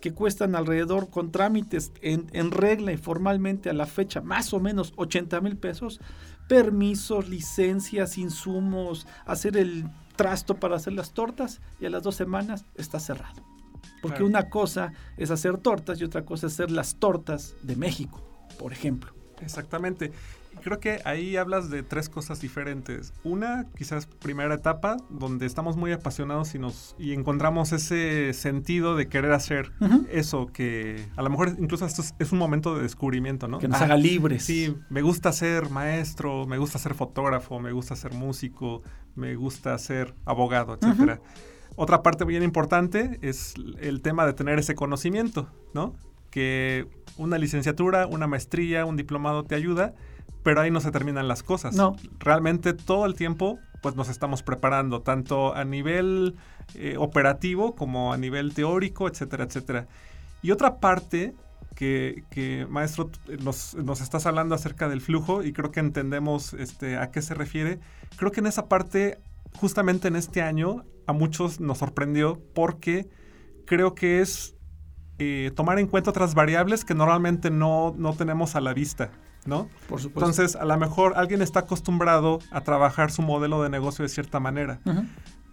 [0.00, 4.92] que cuestan alrededor con trámites en regla y formalmente a la fecha más o menos
[4.96, 5.98] 80 mil pesos,
[6.46, 12.66] permisos, licencias, insumos, hacer el trasto para hacer las tortas y a las dos semanas
[12.76, 13.53] está cerrado.
[14.02, 18.22] Porque una cosa es hacer tortas y otra cosa es hacer las tortas de México,
[18.58, 19.12] por ejemplo.
[19.40, 20.12] Exactamente.
[20.62, 23.12] Creo que ahí hablas de tres cosas diferentes.
[23.24, 29.08] Una, quizás primera etapa, donde estamos muy apasionados y nos y encontramos ese sentido de
[29.08, 29.72] querer hacer
[30.10, 33.58] eso que a lo mejor incluso esto es, un momento de descubrimiento, ¿no?
[33.58, 34.44] Que nos haga libres.
[34.44, 38.82] Sí, me gusta ser maestro, me gusta ser fotógrafo, me gusta ser músico,
[39.16, 41.20] me gusta ser abogado, etcétera.
[41.76, 45.94] Otra parte bien importante es el tema de tener ese conocimiento, ¿no?
[46.30, 49.94] Que una licenciatura, una maestría, un diplomado te ayuda,
[50.42, 51.74] pero ahí no se terminan las cosas.
[51.74, 51.96] No.
[52.18, 56.36] Realmente todo el tiempo pues nos estamos preparando, tanto a nivel
[56.74, 59.86] eh, operativo como a nivel teórico, etcétera, etcétera.
[60.42, 61.34] Y otra parte
[61.74, 63.10] que, maestro,
[63.42, 67.34] nos, nos, estás hablando acerca del flujo y creo que entendemos este, a qué se
[67.34, 67.78] refiere.
[68.16, 69.18] Creo que en esa parte,
[69.58, 73.08] justamente en este año, a muchos nos sorprendió porque
[73.66, 74.56] creo que es
[75.18, 79.10] eh, tomar en cuenta otras variables que normalmente no, no tenemos a la vista.
[79.46, 79.68] ¿no?
[79.88, 80.30] Por supuesto.
[80.30, 84.40] Entonces, a lo mejor alguien está acostumbrado a trabajar su modelo de negocio de cierta
[84.40, 84.80] manera.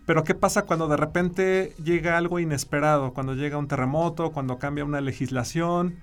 [0.05, 3.13] Pero ¿qué pasa cuando de repente llega algo inesperado?
[3.13, 5.97] Cuando llega un terremoto, cuando cambia una legislación,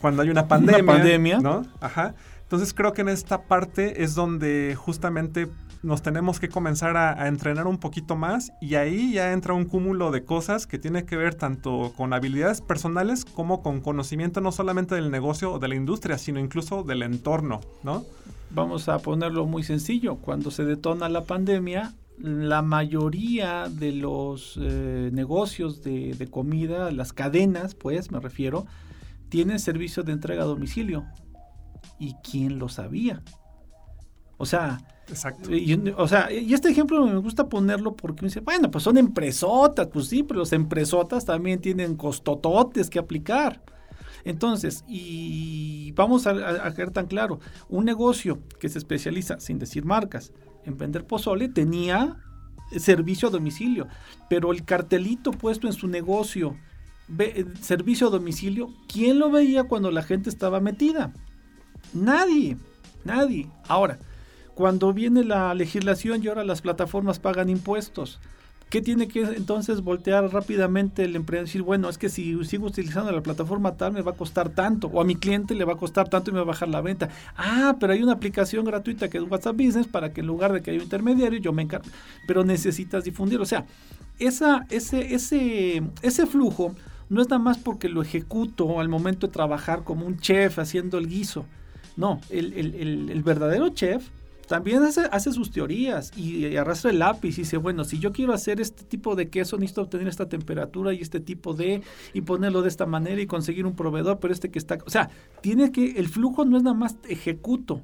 [0.00, 0.82] cuando hay una pandemia.
[0.82, 1.40] Una pandemia.
[1.40, 1.62] ¿No?
[1.80, 2.14] Ajá.
[2.42, 5.48] Entonces creo que en esta parte es donde justamente
[5.82, 10.10] nos tenemos que comenzar a, entrenar un poquito más y ahí ya entra un cúmulo
[10.10, 14.94] de cosas que tiene que ver tanto con habilidades personales como con conocimiento no solamente
[14.94, 18.04] del negocio o de la industria, sino incluso del entorno, ¿no?
[18.50, 20.16] Vamos a ponerlo muy sencillo.
[20.16, 27.12] Cuando se detona la pandemia, la mayoría de los eh, negocios de, de comida, las
[27.12, 28.66] cadenas, pues me refiero,
[29.28, 31.04] tienen servicio de entrega a domicilio.
[31.98, 33.22] ¿Y quién lo sabía?
[34.38, 34.78] O sea,
[35.10, 35.50] Exacto.
[35.96, 39.88] O sea, y este ejemplo me gusta ponerlo porque me dice, bueno, pues son empresotas,
[39.88, 43.62] pues sí, pero los empresotas también tienen costototes que aplicar.
[44.24, 49.84] Entonces, y vamos a, a, a tan claro, un negocio que se especializa, sin decir
[49.84, 50.32] marcas,
[50.64, 52.16] en vender pozole, tenía
[52.76, 53.88] servicio a domicilio,
[54.28, 56.56] pero el cartelito puesto en su negocio,
[57.62, 61.12] servicio a domicilio, ¿quién lo veía cuando la gente estaba metida?
[61.94, 62.58] Nadie,
[63.04, 63.48] nadie.
[63.66, 63.98] Ahora,
[64.58, 68.18] cuando viene la legislación y ahora las plataformas pagan impuestos,
[68.70, 71.46] ¿qué tiene que entonces voltear rápidamente el emprendedor?
[71.46, 74.88] Decir, bueno, es que si sigo utilizando la plataforma tal me va a costar tanto,
[74.88, 76.80] o a mi cliente le va a costar tanto y me va a bajar la
[76.80, 77.08] venta.
[77.36, 80.60] Ah, pero hay una aplicación gratuita que es WhatsApp Business para que en lugar de
[80.60, 81.86] que haya un intermediario, yo me encargo.
[82.26, 83.40] Pero necesitas difundir.
[83.40, 83.64] O sea,
[84.18, 84.66] ese,
[86.28, 86.74] flujo
[87.08, 90.98] no es nada más porque lo ejecuto al momento de trabajar como un chef haciendo
[90.98, 91.46] el guiso.
[91.96, 94.08] No, el verdadero chef
[94.48, 98.60] también hace, sus teorías y, arrastra el lápiz y dice, bueno, si yo quiero hacer
[98.60, 101.82] este tipo de queso, necesito obtener esta temperatura y este tipo de,
[102.14, 105.10] y ponerlo de esta manera y conseguir un proveedor, pero este que está, o sea,
[105.42, 107.82] tiene que, el flujo no es nada más ejecuto,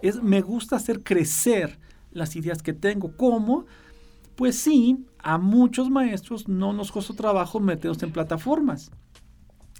[0.00, 1.78] es me gusta hacer crecer
[2.10, 3.16] las ideas que tengo.
[3.16, 3.66] ¿Cómo?
[4.34, 8.90] Pues sí, a muchos maestros no nos costó trabajo meternos en plataformas.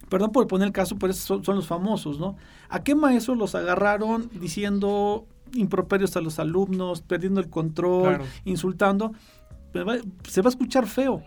[0.08, 2.36] Perdón por poner el caso, pero esos son los famosos, ¿no?
[2.68, 9.12] ¿A qué maestros los agarraron diciendo improperios a los alumnos, perdiendo el control, insultando,
[9.72, 11.22] se va a escuchar feo.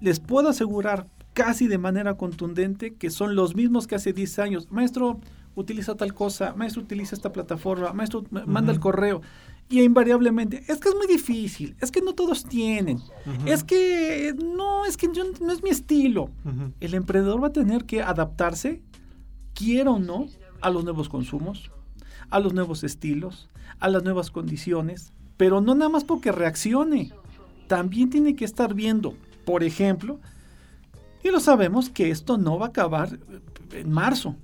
[0.00, 4.70] Les puedo asegurar casi de manera contundente que son los mismos que hace 10 años.
[4.70, 5.20] Maestro,
[5.54, 9.20] utiliza tal cosa, maestro, utiliza esta plataforma, maestro, manda el correo.
[9.68, 13.00] Y invariablemente, es que es muy difícil, es que no todos tienen,
[13.46, 16.30] es que no, es que yo, no es mi estilo.
[16.80, 18.82] El emprendedor va a tener que adaptarse
[19.54, 20.26] quiera o no,
[20.60, 21.70] a los nuevos consumos,
[22.32, 27.12] a los nuevos estilos, a las nuevas condiciones, pero no nada más porque reaccione,
[27.68, 29.14] también tiene que estar viendo,
[29.44, 30.18] por ejemplo,
[31.22, 33.18] y lo sabemos que esto no va a acabar
[33.72, 34.36] en marzo.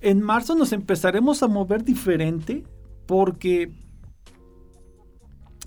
[0.00, 2.64] En marzo nos empezaremos a mover diferente
[3.06, 3.72] porque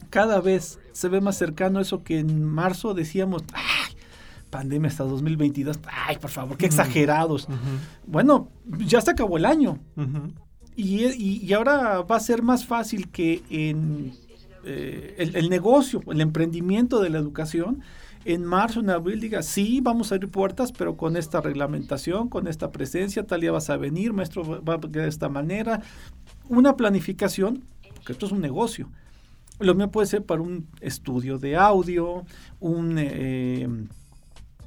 [0.10, 3.95] cada vez se ve más cercano eso que en marzo decíamos, ¡ay!
[4.49, 7.47] Pandemia hasta 2022, ¡ay, por favor, qué exagerados!
[8.06, 9.80] Bueno, ya se acabó el año.
[10.78, 14.13] Y, ahora va a ser más fácil que en
[14.63, 17.82] eh, el, negocio, el emprendimiento de la educación,
[18.26, 22.48] en marzo, en abril diga, sí, vamos a abrir puertas, pero con esta reglamentación, con
[22.48, 25.82] esta presencia, tal día vas a venir, maestro va a de esta manera.
[26.48, 27.63] Una planificación,
[27.96, 28.90] porque esto es un negocio.
[29.60, 32.24] Lo mío puede ser para un estudio de audio,
[32.60, 33.68] un, eh,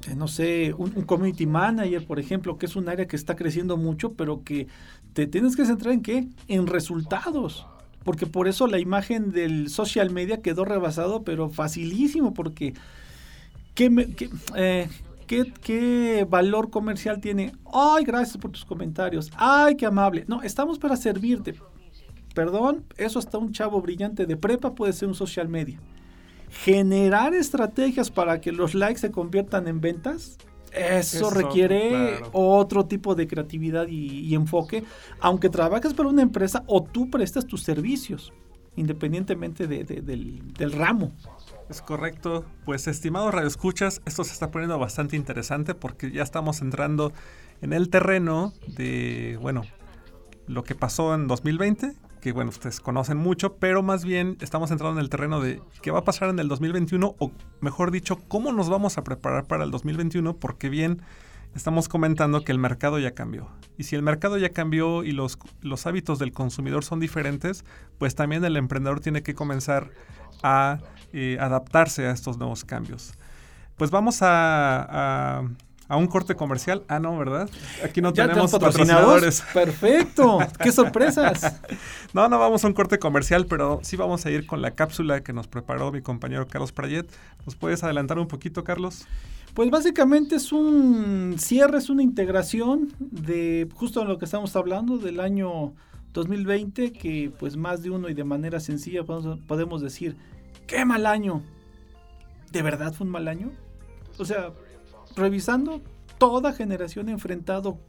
[0.07, 3.77] eh, no sé, un, community manager, por ejemplo, que es un área que está creciendo
[3.77, 4.67] mucho, pero que
[5.13, 6.27] te tienes que centrar en qué?
[6.47, 7.65] En resultados.
[8.03, 12.73] Porque por eso la imagen del social media quedó rebasado, pero facilísimo, porque
[13.75, 14.89] eh,
[15.27, 17.53] ¿qué, qué, valor comercial tiene?
[17.71, 19.31] Ay, gracias por tus comentarios.
[19.35, 20.25] Ay, qué amable.
[20.27, 21.55] No, estamos para servirte.
[22.33, 25.79] Perdón, eso hasta un chavo brillante de prepa puede ser un social media.
[26.49, 30.37] Generar estrategias para que los likes se conviertan en ventas,
[30.71, 34.83] eso, requiere otro tipo de creatividad y, enfoque,
[35.19, 38.33] aunque trabajes para una empresa o tú prestas tus servicios,
[38.75, 41.11] independientemente del, del, ramo.
[41.69, 42.45] Es correcto.
[42.65, 47.11] Pues, estimado Radio Escuchas, esto se está poniendo bastante interesante porque ya estamos entrando
[47.61, 49.63] en el terreno de, bueno,
[50.47, 54.99] lo que pasó en 2020, que bueno, ustedes conocen mucho, pero más bien estamos entrando
[54.99, 58.53] en el terreno de qué va a pasar en el 2021, o mejor dicho, cómo
[58.53, 61.01] nos vamos a preparar para el 2021, porque bien
[61.55, 63.49] estamos comentando que el mercado ya cambió.
[63.77, 67.65] Y si el mercado ya cambió y los, los hábitos del consumidor son diferentes,
[67.97, 69.89] pues también el emprendedor tiene que comenzar
[70.43, 70.79] a
[71.13, 73.13] eh, adaptarse a estos nuevos cambios.
[73.75, 74.19] Pues vamos
[75.91, 76.83] a, un corte comercial.
[76.87, 77.49] Ah, no, ¿verdad?
[77.83, 79.43] Aquí no tenemos patrocinadores.
[79.53, 80.39] Perfecto.
[80.61, 81.59] ¡Qué sorpresas!
[82.13, 85.21] no, no vamos a un corte comercial, pero sí vamos a ir con la cápsula
[85.21, 87.11] que nos preparó mi compañero Carlos Prayet.
[87.45, 89.05] ¿Nos puedes adelantar un poquito, Carlos?
[89.53, 94.97] Pues básicamente es un cierre, es una integración de justo en lo que estamos hablando
[94.97, 95.73] del año
[96.13, 100.15] 2020, que pues más de uno y de manera sencilla podemos decir
[100.71, 101.43] ¡Qué mal año!
[102.49, 103.51] ¿De verdad fue un mal año?
[104.17, 104.53] O sea,
[105.15, 105.81] revisando,
[106.17, 107.79] toda generación ha enfrentado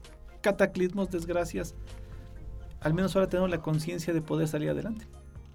[0.41, 1.75] cataclismos, desgracias.
[2.81, 5.07] Al menos ahora tenemos la conciencia de poder salir adelante,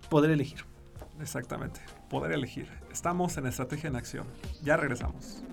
[0.10, 0.60] poder elegir.
[1.19, 2.69] Exactamente, poder elegir.
[2.91, 4.27] Estamos en Estrategia en Acción.
[4.63, 5.43] Ya regresamos.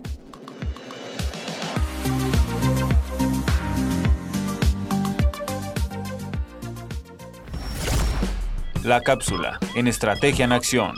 [8.85, 10.95] La cápsula en Estrategia en Acción.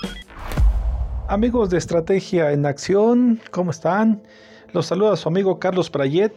[1.28, 4.22] Amigos de Estrategia en Acción, ¿cómo están?
[4.72, 6.32] Los saluda su amigo Carlos Prayet.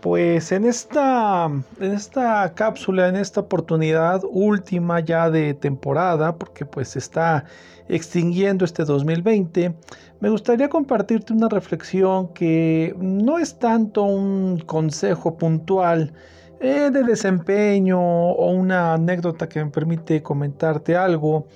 [0.00, 1.46] Pues en esta,
[1.80, 7.44] en esta cápsula, en esta oportunidad última ya de temporada, porque pues se está
[7.88, 9.74] extinguiendo este 2020,
[10.20, 16.12] me gustaría compartirte una reflexión que no es tanto un consejo puntual
[16.60, 21.48] eh, de desempeño o una anécdota que me permite comentarte algo,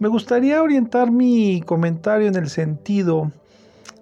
[0.00, 3.30] me gustaría orientar mi comentario en el sentido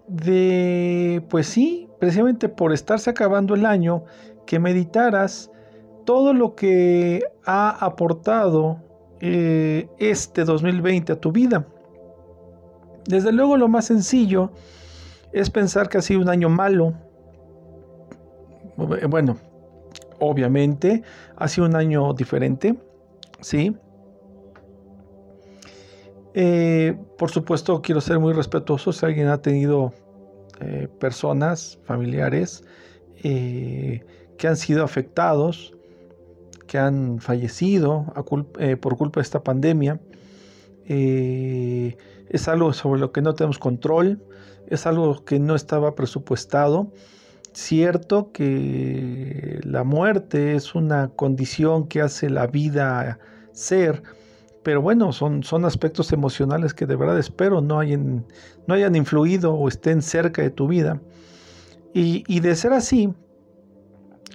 [0.09, 4.05] de, pues sí, precisamente por estarse acabando el año,
[4.47, 5.51] que meditaras
[6.05, 8.79] todo lo que ha aportado
[9.21, 11.67] eh, este 2020 a tu vida.
[13.07, 14.51] Desde luego lo más sencillo
[15.33, 16.95] es pensar que ha sido un año malo.
[18.77, 19.37] Bueno,
[20.21, 21.03] obviamente
[21.37, 22.79] ha sido un año diferente,
[23.41, 23.77] ¿sí?
[26.41, 29.93] Eh, por supuesto, quiero ser muy respetuoso si alguien ha tenido
[30.61, 32.63] eh, personas, familiares,
[33.25, 34.05] eh,
[34.37, 35.75] que han sido afectados,
[36.69, 38.07] que han fallecido
[38.81, 40.01] por culpa de esta pandemia.
[40.87, 44.23] es algo sobre lo que no tenemos control,
[44.69, 46.93] es algo que no estaba presupuestado.
[47.53, 53.19] Cierto que la muerte es una condición que hace la vida
[53.51, 54.05] ser,
[54.69, 58.27] pero bueno, son, son aspectos emocionales que de verdad espero no hayan,
[58.67, 61.01] no hayan influido o estén cerca de tu vida.
[61.95, 63.15] Y, de ser así,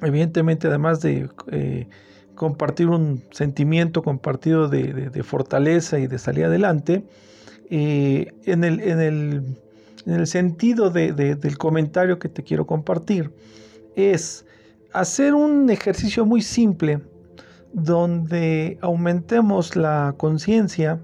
[0.02, 1.88] evidentemente además de eh,
[2.34, 7.06] compartir un sentimiento compartido de, fortaleza y de salir adelante,
[7.70, 9.44] eh, en, el, en, el,
[10.08, 13.32] en, el, sentido del comentario que te quiero compartir,
[13.96, 14.48] es
[14.94, 17.02] hacer un ejercicio muy simple
[17.74, 21.02] donde aumentemos la conciencia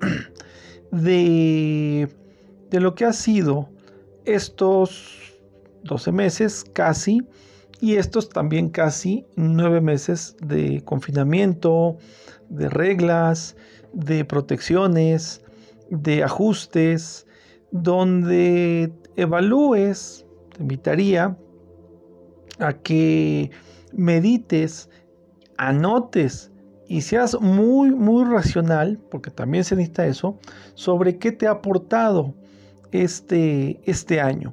[0.90, 2.08] de,
[2.70, 3.68] de lo que ha sido
[4.24, 5.34] estos
[5.84, 7.22] 12 meses casi
[7.80, 11.98] y estos también casi 9 meses de confinamiento,
[12.48, 13.56] de reglas,
[13.92, 15.42] de protecciones,
[15.90, 17.26] de ajustes,
[17.72, 21.36] donde evalúes, te invitaría
[22.58, 23.50] a que
[23.92, 24.88] medites,
[25.56, 26.50] anotes
[26.88, 30.38] y seas muy, muy racional, porque también se necesita eso,
[30.74, 32.34] sobre qué te ha aportado
[32.90, 34.52] este, este año.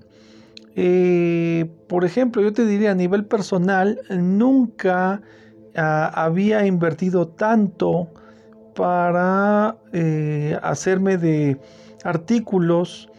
[0.76, 5.22] Eh, por ejemplo, yo te diría a nivel personal, nunca
[5.76, 8.08] ah, había invertido tanto
[8.76, 11.60] para eh, hacerme de
[12.06, 13.10] artículos,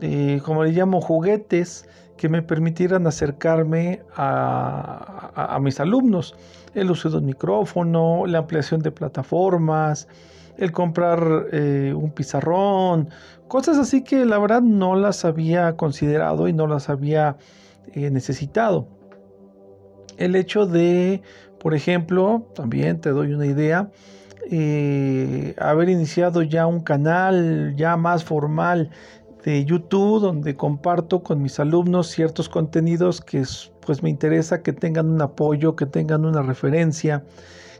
[0.00, 6.36] eh, como le llamo, juguetes, que me permitieran acercarme a, mis alumnos.
[6.74, 10.08] El uso de un micrófono, la ampliación de plataformas,
[10.56, 13.08] el comprar eh, un pizarrón,
[13.48, 17.36] cosas así que la verdad no las había considerado y no las había
[17.94, 18.86] eh, necesitado.
[20.18, 21.22] El hecho de,
[21.58, 23.90] por ejemplo, también te doy una idea,
[24.50, 28.90] eh, haber iniciado ya un canal ya más formal
[29.44, 33.44] de YouTube donde comparto con mis alumnos ciertos contenidos que
[33.90, 37.24] pues me interesa que tengan un apoyo, que tengan una referencia,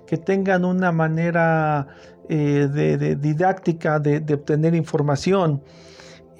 [0.08, 1.86] que tengan una manera
[2.28, 5.62] eh, de, didáctica de, obtener información.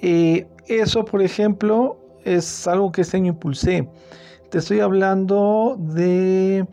[0.01, 3.87] Eh, eso, por ejemplo, es algo que este año impulsé.
[4.49, 6.67] Te estoy hablando de,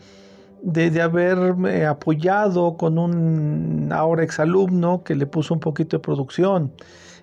[0.62, 6.72] de, haberme apoyado con un ahora exalumno que le puso un poquito de producción.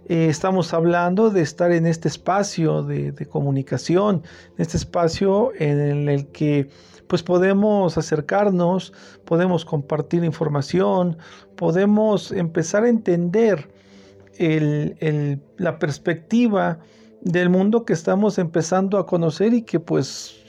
[0.08, 4.22] Eh, estamos hablando de estar en este espacio de, comunicación,
[4.56, 6.70] en este espacio en el que
[7.08, 8.94] pues podemos acercarnos,
[9.26, 11.18] podemos compartir información,
[11.56, 13.70] podemos empezar a entender
[15.58, 16.80] la perspectiva
[17.22, 20.45] del mundo que estamos empezando a conocer y que pues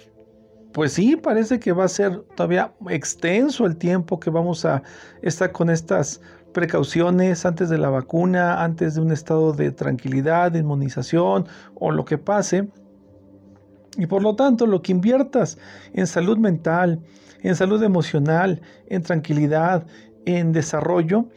[0.76, 4.82] pues sí, parece que va a ser todavía extenso el tiempo que vamos a
[5.22, 6.20] estar con estas
[6.52, 12.04] precauciones antes de la vacuna, antes de un estado de tranquilidad, de inmunización o lo
[12.04, 12.68] que pase.
[13.96, 15.56] Y por lo tanto, lo que inviertas
[15.94, 17.00] en salud mental,
[17.40, 19.86] en salud emocional, en tranquilidad,
[20.26, 21.30] en desarrollo,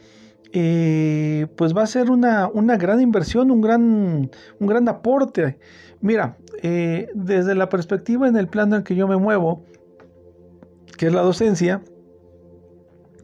[0.52, 5.58] eh, pues va a ser una, gran inversión, un gran, un gran aporte.
[6.02, 9.64] Mira, eh, desde la perspectiva en el plano en que yo me muevo,
[10.96, 11.82] que es la docencia,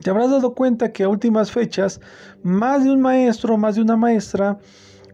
[0.03, 2.01] te habrás dado cuenta que a últimas fechas,
[2.43, 4.59] más de un maestro, más de una maestra,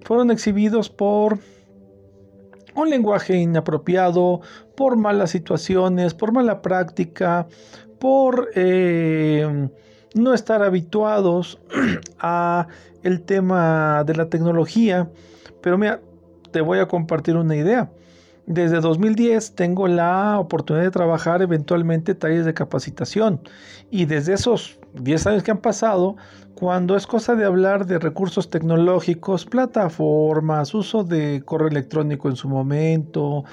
[0.04, 1.38] fueron exhibidos por
[2.74, 4.40] un lenguaje inapropiado,
[4.76, 7.46] por malas situaciones, por mala práctica,
[7.98, 9.68] por eh,
[10.14, 11.61] no estar habituados
[12.18, 12.66] a
[13.02, 15.11] el tema de la tecnología.
[15.61, 16.00] Pero mira,
[16.50, 17.90] te voy a compartir una idea.
[18.46, 23.40] Desde 2010 tengo la oportunidad de trabajar eventualmente talleres de capacitación.
[23.90, 26.16] Y desde esos 10 años que han pasado,
[26.55, 32.48] cuando es cosa de hablar de recursos tecnológicos, plataformas, uso de correo electrónico en su
[32.48, 33.44] momento,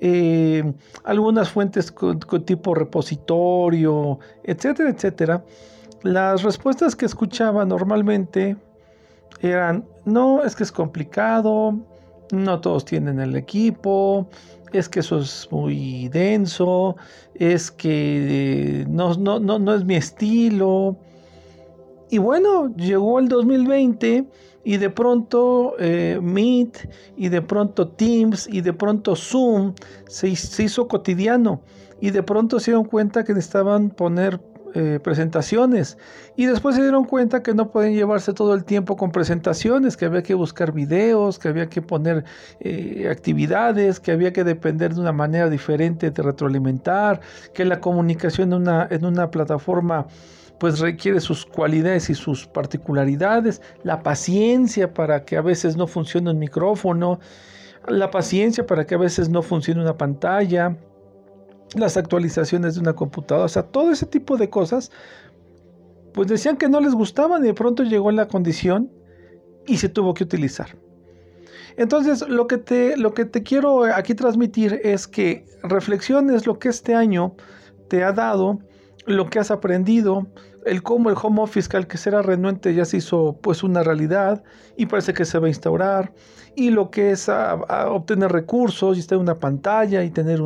[0.00, 0.72] eh,
[1.04, 5.44] algunas fuentes con, tipo repositorio, etcétera, etcétera,
[6.02, 8.56] las respuestas que escuchaba normalmente
[9.40, 11.74] eran, no, es que es complicado,
[12.32, 14.28] no todos tienen el equipo,
[14.72, 16.96] es que eso es muy denso,
[17.34, 20.96] es que no, no, no, es mi estilo.
[22.10, 24.26] Y bueno, llegó el 2020
[24.64, 29.74] y de pronto eh, Meet y de pronto Teams y de pronto Zoom
[30.06, 31.60] se, se, hizo cotidiano
[32.00, 34.40] y de pronto se dieron cuenta que necesitaban poner
[34.74, 35.98] eh, presentaciones.
[36.36, 40.04] Y después se dieron cuenta que no pueden llevarse todo el tiempo con presentaciones, que
[40.04, 42.24] había que buscar videos, que había que poner
[42.60, 47.20] eh, actividades, que había que depender de una manera diferente de retroalimentar,
[47.54, 50.06] que la comunicación en una, en una plataforma
[50.58, 56.30] pues requiere sus cualidades y sus particularidades, la paciencia para que a veces no funcione
[56.30, 57.20] un micrófono,
[57.86, 60.76] la paciencia para que a veces no funcione una pantalla,
[61.74, 64.90] las actualizaciones de una computadora, o sea, todo ese tipo de cosas,
[66.14, 68.90] pues decían que no les gustaban y de pronto llegó la condición
[69.66, 70.76] y se tuvo que utilizar.
[71.76, 76.70] Entonces, lo que te, lo que te quiero aquí transmitir es que reflexiones lo que
[76.70, 77.36] este año
[77.88, 78.58] te ha dado,
[79.08, 80.26] lo que has aprendido,
[80.64, 83.82] el cómo el home office, que al que será renuente ya se hizo pues una
[83.82, 84.44] realidad
[84.76, 86.12] y parece que se va a instaurar,
[86.54, 90.42] y lo que es obtener recursos y estar en una pantalla y tener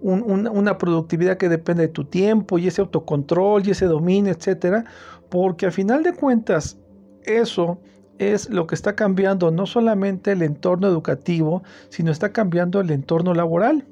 [0.00, 4.84] una productividad que depende de tu tiempo y ese autocontrol y ese dominio, etcétera,
[5.28, 6.78] porque a final de cuentas
[7.24, 7.80] eso
[8.18, 13.34] es lo que está cambiando no solamente el entorno educativo, sino está cambiando el entorno
[13.34, 13.86] laboral.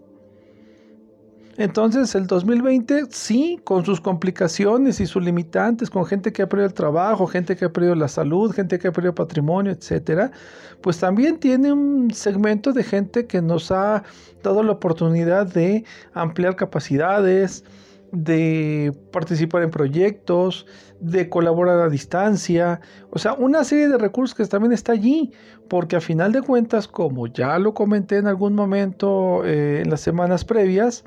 [1.62, 6.66] Entonces el 2020 sí, con sus complicaciones y sus limitantes, con gente que ha perdido
[6.66, 10.32] el trabajo, gente que ha perdido la salud, gente que ha perdido patrimonio, etcétera,
[10.80, 14.02] pues también tiene un segmento de gente que nos ha
[14.42, 15.84] dado la oportunidad de
[16.14, 17.62] ampliar capacidades,
[18.10, 20.66] de participar en proyectos,
[20.98, 25.30] de colaborar a distancia, o sea, una serie de recursos que también está allí,
[25.68, 30.00] porque a final de cuentas, como ya lo comenté en algún momento eh, en las
[30.00, 31.04] semanas previas,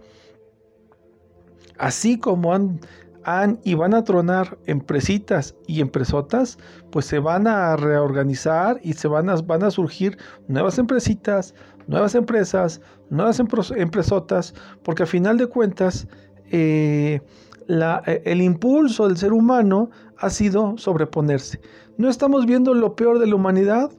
[1.77, 2.79] así como han,
[3.23, 6.57] han y van a tronar empresitas y empresotas,
[6.91, 10.17] pues se van a reorganizar y se van a, van a surgir
[10.47, 11.53] nuevas empresitas,
[11.87, 14.53] nuevas empresas, nuevas empresotas,
[14.83, 16.07] porque a final de cuentas,
[16.51, 17.19] eh,
[17.67, 21.59] eh, el impulso del ser humano ha sido sobreponerse.
[21.97, 23.91] No estamos viendo lo peor de la humanidad,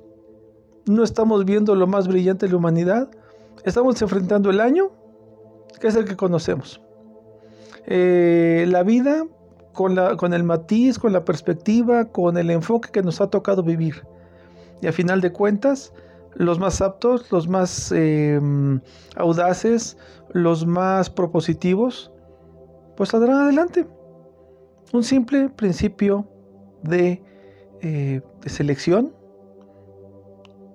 [0.86, 3.10] no estamos viendo lo más brillante de la humanidad,
[3.64, 4.90] estamos enfrentando el año,
[5.80, 6.80] que es el que conocemos.
[7.86, 9.24] Eh, la vida
[9.72, 14.02] con, el matiz, con la perspectiva, con el enfoque que nos ha tocado vivir.
[14.80, 15.92] Y a final de cuentas,
[16.34, 17.94] los más aptos, los más
[19.16, 19.96] audaces,
[20.32, 22.10] los más propositivos,
[22.96, 23.86] pues saldrán adelante.
[24.92, 26.26] Un simple principio
[26.92, 29.12] eh, de selección.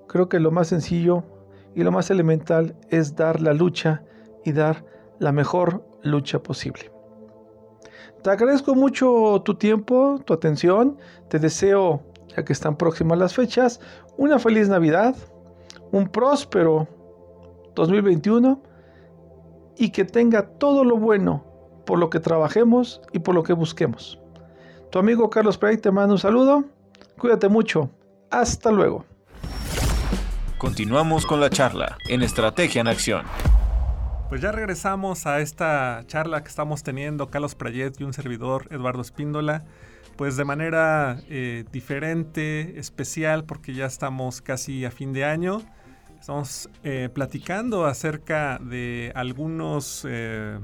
[0.08, 1.24] Creo que lo más sencillo
[1.76, 4.04] y lo más elemental es dar la lucha
[4.44, 4.86] y dar
[5.20, 6.92] la mejor lucha posible.
[8.24, 10.98] Te agradezco mucho tu tiempo, tu atención.
[11.30, 12.04] Te deseo,
[12.36, 13.80] ya que están próximas las fechas,
[14.18, 15.16] una feliz Navidad,
[15.92, 16.88] un próspero
[17.76, 18.62] 2021
[19.78, 21.44] y que tenga todo lo bueno
[21.86, 24.20] por lo que trabajemos y por lo que busquemos.
[24.92, 26.66] Tu amigo Carlos Pérez te manda un saludo.
[27.18, 27.90] Cuídate mucho.
[28.30, 29.06] Hasta luego.
[30.60, 33.26] Continuamos con la charla en Estrategia en Acción.
[34.32, 39.02] Pues ya regresamos a esta charla que estamos teniendo Carlos Prayet y un servidor Eduardo
[39.02, 39.66] Espíndola.
[40.16, 45.62] Pues de manera eh, diferente, especial, porque ya estamos casi a fin de año.
[46.18, 50.58] Estamos eh, platicando acerca de algunos eh,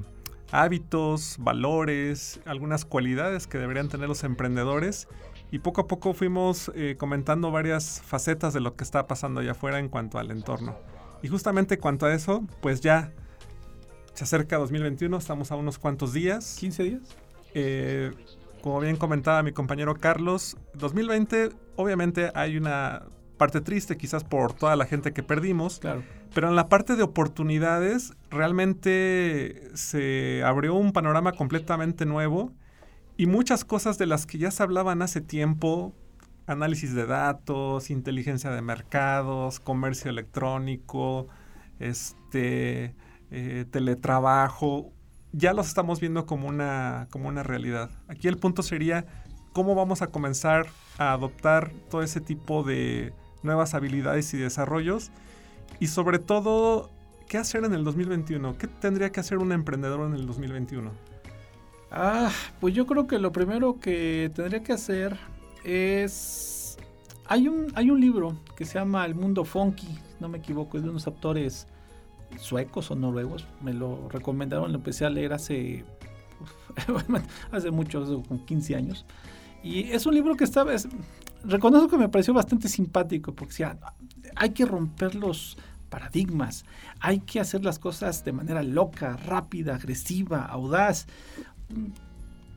[0.54, 5.10] hábitos, valores, algunas cualidades que deberían tener los emprendedores.
[5.52, 9.80] Y poco a poco fuimos comentando varias facetas de lo que está pasando allá afuera
[9.80, 10.78] en cuanto al entorno.
[11.22, 13.12] Y justamente cuanto a eso, pues ya
[14.18, 16.58] se acerca 2021, estamos a unos cuantos días.
[16.60, 17.02] 15 días.
[17.54, 18.12] Eh,
[18.64, 23.04] como bien comentaba mi compañero Carlos, 2020 obviamente hay una
[23.38, 25.78] parte triste quizás por toda la gente que perdimos.
[25.78, 26.04] Claro.
[26.34, 32.52] Pero en la parte de oportunidades realmente se abrió un panorama completamente nuevo
[33.18, 35.94] y muchas cosas de las que ya se hablaban hace tiempo,
[36.48, 41.28] análisis de datos, inteligencia de mercados, comercio electrónico,
[41.78, 42.96] este,
[43.32, 44.92] eh, teletrabajo,
[45.32, 47.92] ya los estamos viendo como una, como una realidad.
[48.08, 49.06] Aquí el punto sería
[49.54, 50.68] cómo vamos a comenzar
[50.98, 53.14] a adoptar todo ese tipo de
[53.44, 55.12] nuevas habilidades y desarrollos
[55.80, 56.90] y sobre todo,
[57.28, 58.58] ¿qué hacer en el 2021?
[58.58, 60.92] ¿Qué tendría que hacer un emprendedor en el 2021?
[61.92, 65.18] Ah, pues yo creo que lo primero que tendría que hacer
[65.64, 66.78] es...
[67.30, 70.84] Hay un, hay un libro que se llama El Mundo Funky, no me equivoco, es
[70.84, 71.68] de unos autores
[72.40, 73.46] suecos o noruegos.
[73.62, 75.86] Me lo recomendaron, lo empecé a leer hace,
[77.52, 79.06] hace mucho, con 15 años.
[79.64, 80.66] Y es un libro que está,
[81.44, 83.78] reconozco que me pareció bastante simpático, porque decía,
[84.36, 85.58] hay que romper los
[85.90, 86.66] paradigmas,
[87.00, 91.08] hay que hacer las cosas de manera loca, rápida, agresiva, audaz.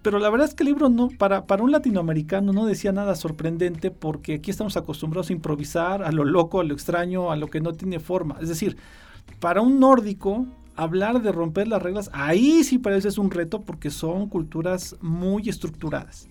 [0.03, 3.15] Pero la verdad es que el libro no, para, para un latinoamericano no decía nada
[3.15, 7.49] sorprendente porque aquí estamos acostumbrados a improvisar, a lo loco, a lo extraño, a lo
[7.49, 8.37] que no tiene forma.
[8.41, 8.79] Es decir,
[9.39, 13.91] para un nórdico, hablar de romper las reglas, ahí sí parece es un reto porque
[13.91, 16.29] son culturas muy estructuradas.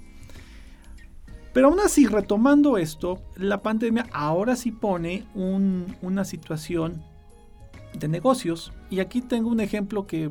[1.54, 7.04] Pero aún así, retomando esto, la pandemia ahora sí pone una situación
[7.98, 8.72] de negocios.
[8.90, 10.30] Y aquí tengo un ejemplo que,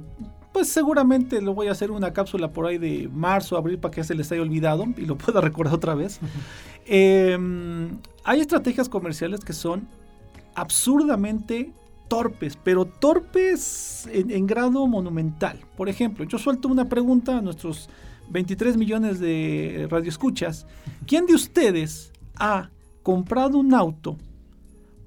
[0.52, 4.04] pues seguramente lo voy a hacer una cápsula por ahí de marzo, abril, para que
[4.04, 6.20] se les haya olvidado y lo pueda recordar otra vez.
[6.86, 9.88] Em, hay estrategias comerciales que son
[10.54, 11.72] absurdamente
[12.08, 15.58] torpes, pero torpes en, en grado monumental.
[15.76, 17.88] Por ejemplo, yo suelto una pregunta a nuestros
[18.30, 20.66] 23 millones de radioescuchas,
[21.06, 22.70] ¿quién de ustedes ha
[23.02, 24.18] comprado un auto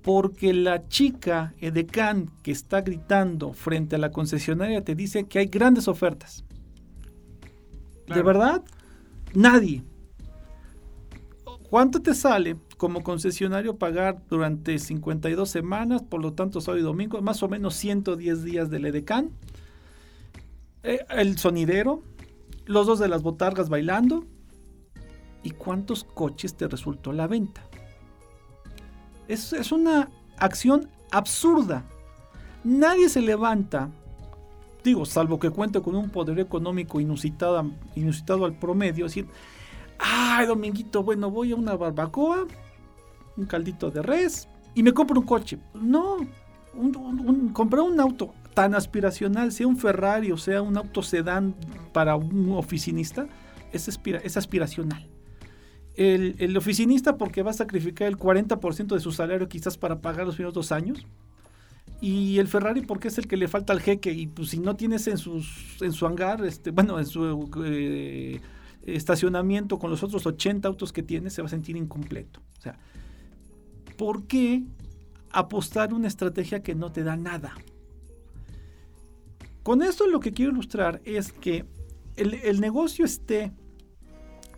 [0.01, 5.45] porque la chica edecán que está gritando frente a la concesionaria te dice que hay
[5.47, 6.43] grandes ofertas?
[8.07, 8.63] ¿De verdad?
[9.33, 9.83] Nadie.
[11.69, 17.21] ¿Cuánto te sale como concesionario pagar durante 52 semanas, por lo tanto sábado y domingo,
[17.21, 19.29] más o menos 110 días del edecán?
[20.81, 22.01] Eh, el sonidero,
[22.65, 24.25] los dos de las botargas bailando.
[25.43, 27.61] ¿Y cuántos coches te resultó la venta?
[29.27, 30.09] Es, es una
[30.39, 31.85] acción absurda.
[32.63, 33.91] Nadie se levanta,
[34.83, 37.63] digo, salvo que cuente con un poder económico inusitado,
[37.95, 39.27] inusitado al promedio, decir,
[39.99, 42.47] ay, Dominguito, bueno, voy a una barbacoa,
[43.41, 45.57] un caldito de res y me compro un coche.
[45.73, 46.17] No,
[47.53, 51.55] comprar un auto tan aspiracional, sea un Ferrari o sea un auto sedán
[51.93, 53.27] para un oficinista,
[53.71, 55.07] es, es aspiracional.
[55.95, 60.35] El, oficinista porque va a sacrificar el 40% de su salario quizás para pagar los
[60.35, 61.05] primeros dos años.
[61.99, 64.75] Y el Ferrari porque es el que le falta al jeque y pues si no
[64.75, 68.41] tienes en, sus, en su hangar, este, bueno, en su eh,
[68.83, 72.39] estacionamiento con los otros 80 autos que tiene, se va a sentir incompleto.
[72.57, 72.79] O sea,
[73.97, 74.63] ¿por qué
[75.31, 77.53] apostar una estrategia que no te da nada?
[79.63, 81.65] Con esto lo que quiero ilustrar es que
[82.15, 83.51] el, negocio esté,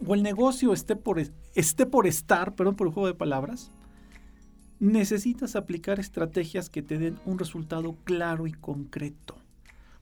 [0.05, 1.21] o el negocio esté por,
[1.55, 3.71] esté por estar, perdón por el juego de palabras,
[4.79, 9.37] necesitas aplicar estrategias que te den un resultado claro y concreto.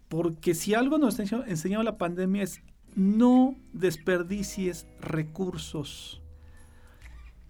[0.07, 2.61] Porque si algo nos ha enseñado la pandemia es
[2.95, 6.20] no desperdicies recursos.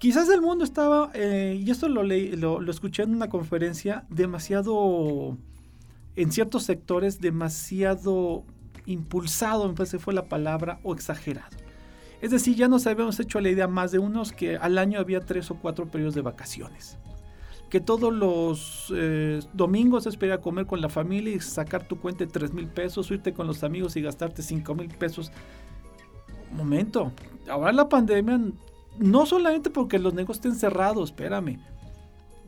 [0.01, 5.37] Quizás el mundo estaba, eh, y esto lo, escuché en una conferencia, demasiado
[6.15, 8.43] en ciertos sectores demasiado
[8.87, 11.55] impulsado, me parece fue la palabra, o exagerado.
[12.19, 15.19] Es decir, ya nos habíamos hecho la idea más de unos que al año había
[15.19, 16.97] tres o cuatro periodos de vacaciones.
[17.69, 22.25] Que todos los eh, domingos es a comer con la familia y sacar tu cuenta
[22.25, 25.31] de 3 mil pesos, irte con los amigos y gastarte 5 mil pesos.
[26.51, 27.11] momento,
[27.47, 28.39] ahora la pandemia,
[28.99, 31.59] no solamente porque los negocios estén cerrados, espérame,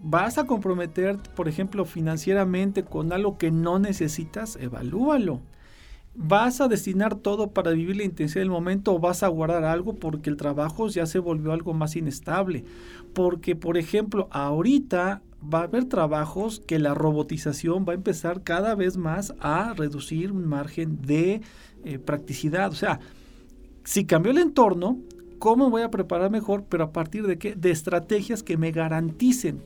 [0.03, 5.41] vas a comprometer, por ejemplo, financieramente con algo que no necesitas, evalúalo.
[6.15, 9.95] ¿Vas a destinar todo para vivir la intensidad del momento o vas a guardar algo
[9.95, 12.65] porque el trabajo ya se volvió algo más inestable?
[13.15, 18.75] Porque, por ejemplo, ahorita va a haber trabajos que la robotización va a empezar cada
[18.75, 21.41] vez más a reducir un margen de
[21.83, 22.69] eh, practicidad.
[22.69, 22.99] O sea,
[23.83, 24.99] si cambió el entorno,
[25.43, 26.63] ¿cómo voy a preparar mejor?
[26.69, 27.53] Pero a partir de qué?
[27.53, 29.61] De estrategias que me garanticen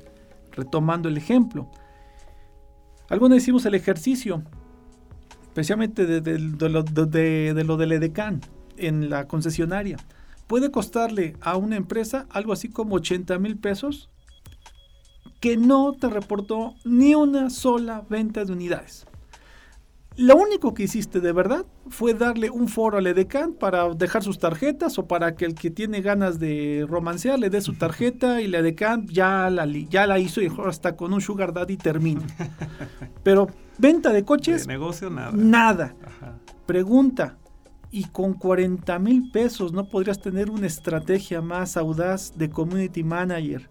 [0.53, 1.69] retomando el ejemplo.
[3.09, 4.41] Algunos decimos el ejercicio,
[5.43, 8.41] especialmente de, lo, del EDECAN
[8.77, 9.97] en la concesionaria.
[10.47, 14.09] Puede costarle a una empresa algo así como 80 mil pesos
[15.39, 19.05] que no te reportó ni una sola venta de unidades.
[20.17, 24.39] Lo único que hiciste de verdad fue darle un foro al EDECAN para dejar sus
[24.39, 28.47] tarjetas o para que el que tiene ganas de romancear le dé su tarjeta y
[28.47, 32.25] la EDECAN ya la, ya la hizo y hasta con un sugar daddy termina.
[33.23, 33.47] Pero
[33.77, 34.65] venta de coches...
[34.65, 35.31] negocio nada.
[35.35, 35.95] Nada.
[36.65, 37.37] Pregunta,
[37.91, 43.69] ¿y con 40 mil pesos no podrías tener una estrategia más audaz de community manager?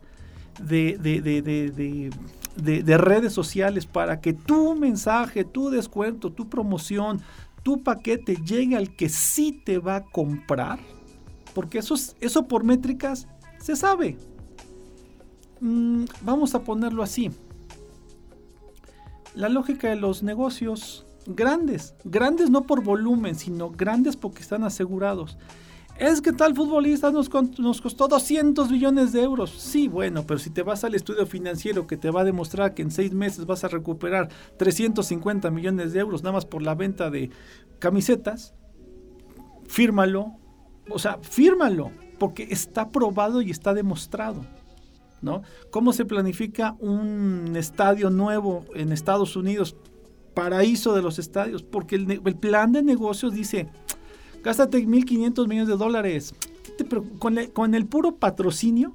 [0.61, 2.11] de, de,
[2.57, 7.21] redes sociales para que tu mensaje, tu descuento, tu promoción,
[7.63, 10.79] tu paquete llegue al que sí te va a comprar.
[11.55, 13.29] Porque eso, eso por métricas
[13.59, 14.17] se sabe.
[15.61, 17.31] Mm, vamos a ponerlo así.
[19.35, 25.37] La lógica de los negocios grandes, grandes no por volumen, sino grandes porque están asegurados
[25.99, 29.51] es que tal futbolista nos, nos, costó 200 millones de euros.
[29.51, 32.83] Sí, bueno, pero si te vas al estudio financiero que te va a demostrar que
[32.83, 34.29] en seis meses vas a recuperar
[34.59, 37.31] 350 millones de euros nada más por la venta de
[37.79, 38.55] camisetas,
[39.67, 40.35] fírmalo.
[40.89, 44.45] O sea, fírmalo, porque está probado y está demostrado.
[45.23, 45.43] ¿no?
[45.71, 49.77] ¿Cómo se planifica un estadio nuevo en Estados Unidos?
[50.35, 53.69] Paraíso de los estadios, porque el, el plan de negocios dice
[54.47, 56.33] Gástate 1.500 millones de dólares.
[57.19, 58.95] Con, el puro patrocinio.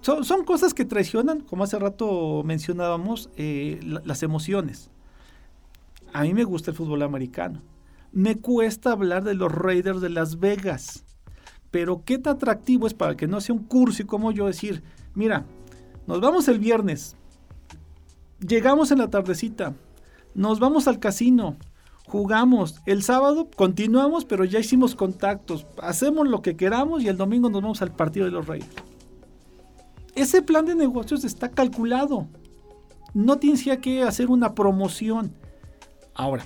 [0.00, 4.90] Son, cosas que traicionan, como hace rato mencionábamos, eh, las emociones.
[6.14, 7.60] A mí me gusta el fútbol americano.
[8.10, 11.04] Me cuesta hablar de los Raiders de Las Vegas.
[11.70, 14.82] Pero qué tan atractivo es para que no sea un curso y como yo decir,
[15.14, 15.44] mira,
[16.06, 17.16] nos vamos el viernes,
[18.40, 19.74] llegamos en la tardecita,
[20.34, 21.58] nos vamos al casino,
[22.08, 22.80] jugamos.
[22.86, 25.66] El sábado continuamos, pero ya hicimos contactos.
[25.80, 28.68] Hacemos lo que queramos y el domingo nos vamos al partido de los Reyes.
[30.14, 32.26] Ese plan de negocios está calculado.
[33.14, 35.32] No tienes que hacer una promoción.
[36.14, 36.44] Ahora,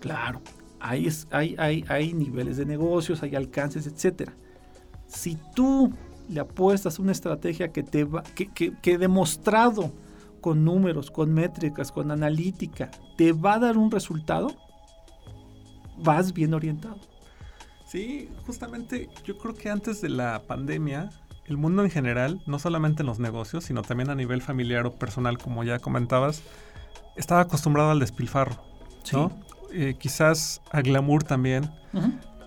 [0.00, 0.42] claro,
[0.80, 4.30] hay, hay, hay, niveles de negocios, hay alcances, etc.
[5.06, 5.92] Si tú
[6.28, 9.92] le apuestas una estrategia que te va, que, que demostrado
[10.40, 14.48] con números, con métricas, con analítica, te va a dar un resultado,
[15.98, 16.98] vas bien orientado.
[17.86, 21.10] Sí, justamente yo creo que antes de la pandemia,
[21.46, 24.92] el mundo en general, no solamente en los negocios, sino también a nivel familiar o
[24.92, 26.42] personal, como ya comentabas,
[27.16, 28.62] estaba acostumbrado al despilfarro,
[29.12, 29.32] ¿no?
[29.72, 31.70] Eh, quizás a glamour también.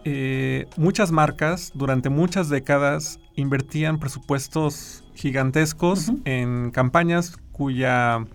[0.04, 6.22] eh, muchas marcas durante muchas décadas invertían presupuestos gigantescos uh -huh.
[6.26, 8.26] en campañas cuya,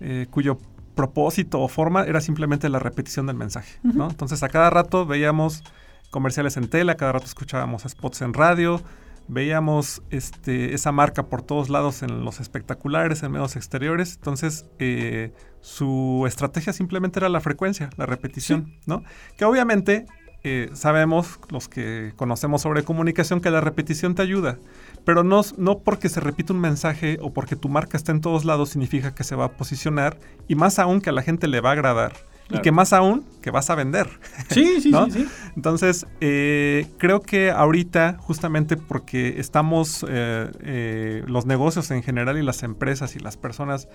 [0.00, 0.58] eh, cuyo
[0.94, 3.78] propósito o forma era simplemente la repetición del mensaje.
[3.82, 3.94] Uh -huh.
[3.94, 4.10] ¿no?
[4.10, 5.64] Entonces a cada rato veíamos
[6.10, 8.82] comerciales en tela, a cada rato escuchábamos spots en radio,
[9.26, 14.16] veíamos este, esa marca por todos lados en los espectaculares, en medios exteriores.
[14.16, 15.32] Entonces, eh,
[15.62, 18.80] su estrategia simplemente era la frecuencia, la repetición, sí.
[18.84, 19.02] ¿no?
[19.38, 20.04] Que obviamente
[20.44, 24.58] eh, sabemos, los que conocemos sobre comunicación, que la repetición te ayuda.
[25.04, 28.44] Pero no, no porque se repite un mensaje o porque tu marca está en todos
[28.44, 31.60] lados significa que se va a posicionar y más aún que a la gente le
[31.60, 32.12] va a agradar.
[32.48, 32.60] Claro.
[32.60, 34.08] Y que más aún, que vas a vender.
[34.48, 35.06] Sí, sí, ¿no?
[35.06, 42.02] sí, sí, Entonces, eh, creo que ahorita, justamente porque estamos, eh, eh, los negocios en
[42.02, 43.88] general y las empresas y las personas,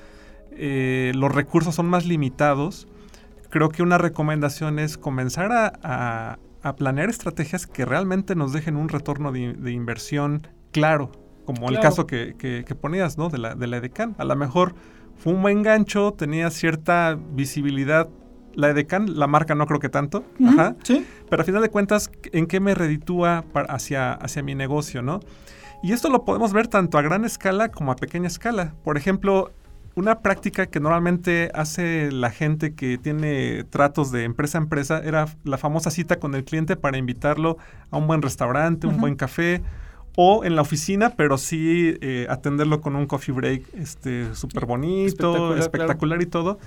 [0.52, 2.88] eh, los recursos son más limitados,
[3.50, 8.76] creo que una recomendación es comenzar a, a, a planear estrategias que realmente nos dejen
[8.76, 10.48] un retorno de, de inversión
[10.80, 11.12] claro,
[11.46, 11.76] como claro.
[11.76, 13.30] el caso que, que, que, ponías, ¿no?
[13.30, 13.82] De la, de la.
[14.18, 14.76] A lo mejor
[15.18, 18.10] fue un buen gancho, tenía cierta visibilidad
[18.58, 21.06] la Edecan, la marca no creo que tanto, Uh -huh, ajá, sí.
[21.30, 25.20] pero a final de cuentas, ¿en qué me reditúa para, hacia, hacia mi negocio, no?
[25.84, 28.74] Y esto lo podemos ver tanto a gran escala como a pequeña escala.
[28.84, 29.52] Por ejemplo,
[29.94, 35.28] una práctica que normalmente hace la gente que tiene tratos de empresa a empresa era
[35.44, 37.58] la famosa cita con el cliente para invitarlo
[37.92, 38.96] a un buen restaurante, uh -huh.
[38.96, 39.62] un buen café
[40.20, 45.56] o en la oficina, pero sí eh, atenderlo con un coffee break este súper bonito,
[45.56, 46.24] espectacular, espectacular claro.
[46.24, 46.60] y todo.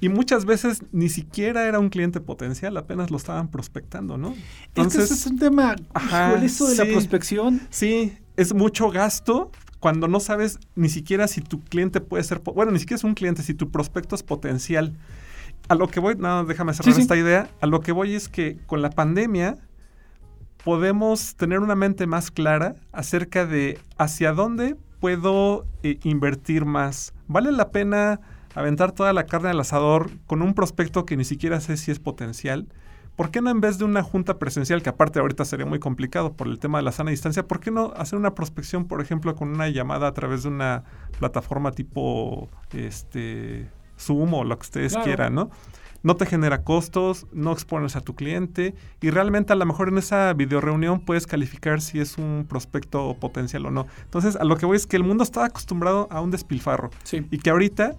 [0.00, 4.34] Y muchas veces ni siquiera era un cliente potencial, apenas lo estaban prospectando, ¿no?
[4.66, 7.62] Entonces, es que ese es un tema, ajá, eso de sí, la prospección.
[7.70, 12.70] Sí, es mucho gasto cuando no sabes ni siquiera si tu cliente puede ser, bueno,
[12.70, 14.92] ni siquiera es un cliente, si tu prospecto es potencial.
[15.68, 17.20] A lo que voy, no, déjame cerrar sí, esta sí.
[17.20, 19.56] idea, a lo que voy es que con la pandemia
[20.64, 27.12] podemos tener una mente más clara acerca de hacia dónde puedo eh, invertir más.
[27.28, 28.20] ¿Vale la pena
[28.54, 31.98] aventar toda la carne al asador con un prospecto que ni siquiera sé si es
[31.98, 32.66] potencial?
[33.14, 36.32] ¿Por qué no en vez de una junta presencial, que aparte ahorita sería muy complicado
[36.32, 39.36] por el tema de la sana distancia, ¿por qué no hacer una prospección, por ejemplo,
[39.36, 40.82] con una llamada a través de una
[41.18, 45.04] plataforma tipo este, Zoom o lo que ustedes claro.
[45.04, 45.50] quieran, ¿no?
[46.04, 49.98] No te genera costos, no expones a tu cliente y realmente a lo mejor en
[49.98, 53.86] esa videoreunión puedes calificar si es un prospecto potencial o no.
[54.04, 57.26] Entonces, a lo que voy es que el mundo está acostumbrado a un despilfarro sí.
[57.32, 57.96] y que ahorita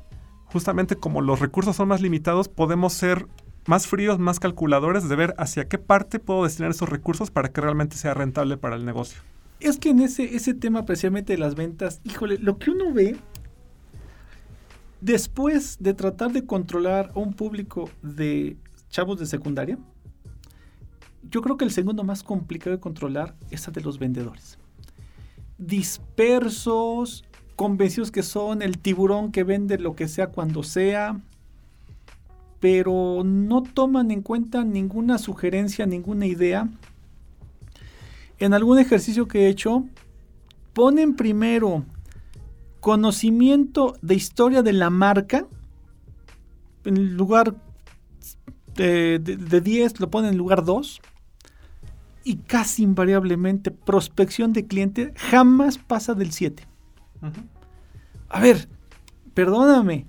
[0.56, 3.28] justamente como los recursos son más limitados, podemos ser
[3.68, 7.60] más fríos, más calculadores de ver hacia qué parte puedo destinar esos recursos para que
[7.60, 9.20] realmente sea rentable para el negocio.
[9.60, 13.18] Es que en ese, ese tema precisamente de las ventas, híjole, lo que uno ve
[15.06, 18.58] después de tratar de controlar a un público de
[18.90, 19.78] chavos de secundaria,
[21.30, 24.58] yo creo que el segundo más complicado de controlar es el de los vendedores.
[25.60, 27.24] Dispersos,
[27.56, 31.22] convencidos que son el tiburón que vende lo que sea cuando sea,
[32.60, 36.68] pero no toman en cuenta ninguna sugerencia, ninguna idea.
[38.40, 39.86] En algún ejercicio que he hecho,
[40.74, 41.86] ponen primero
[42.86, 45.48] conocimiento de historia de la marca,
[46.84, 47.56] en lugar
[48.76, 51.02] de, de, de 10 lo ponen en lugar 2,
[52.26, 56.68] y casi invariablemente prospección de cliente jamás pasa del 7.
[57.24, 57.32] Uh -huh.
[58.30, 58.70] A ver,
[59.34, 60.06] perdóname,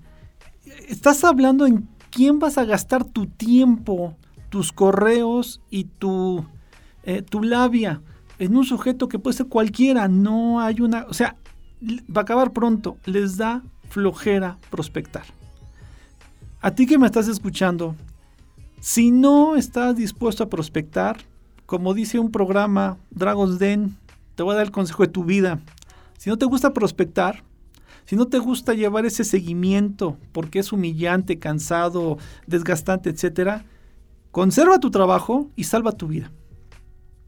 [0.86, 4.18] estás hablando en quién vas a gastar tu tiempo,
[4.50, 6.44] tus correos y tu,
[7.04, 8.02] eh, tu labia
[8.38, 10.08] en un sujeto que puede ser cualquiera.
[10.08, 11.38] No hay una, o sea,
[12.09, 12.97] va a acabar pronto.
[13.05, 15.24] Les da flojera prospectar.
[16.61, 17.95] A ti que me estás escuchando,
[18.80, 21.18] si no estás dispuesto a prospectar,
[21.66, 23.97] como dice un programa, Dragon's Den,
[24.34, 25.61] te voy a dar el consejo de tu vida.
[26.18, 27.43] Si no te gusta prospectar,
[28.05, 33.64] si no te gusta llevar ese seguimiento porque es humillante, cansado, desgastante, etcétera,
[34.30, 36.30] conserva tu trabajo y salva tu vida.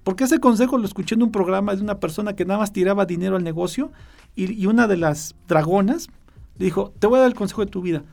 [0.09, 3.05] Porque ese consejo lo escuché en un programa de una persona que nada más tiraba
[3.05, 3.93] dinero al negocio
[4.35, 6.09] y, una de las dragonas
[6.57, 8.05] dijo, te voy a dar el consejo de tu vida.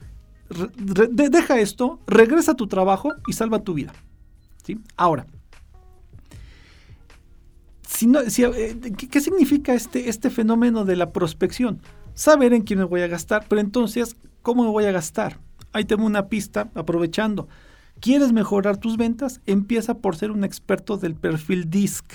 [0.50, 3.94] deja esto, regresa a tu trabajo y salva tu vida.
[4.66, 4.78] ¿Sí?
[4.98, 5.26] Ahora,
[8.02, 11.80] eh, ¿qué, significa este, este fenómeno de la prospección?
[12.14, 15.40] Saber en quién me voy a gastar, pero entonces, ¿cómo me voy a gastar?
[15.72, 17.48] Ahí tengo una pista aprovechando.
[18.00, 19.42] ¿Quieres mejorar tus ventas?
[19.46, 22.06] Empieza por ser un experto del perfil DISC.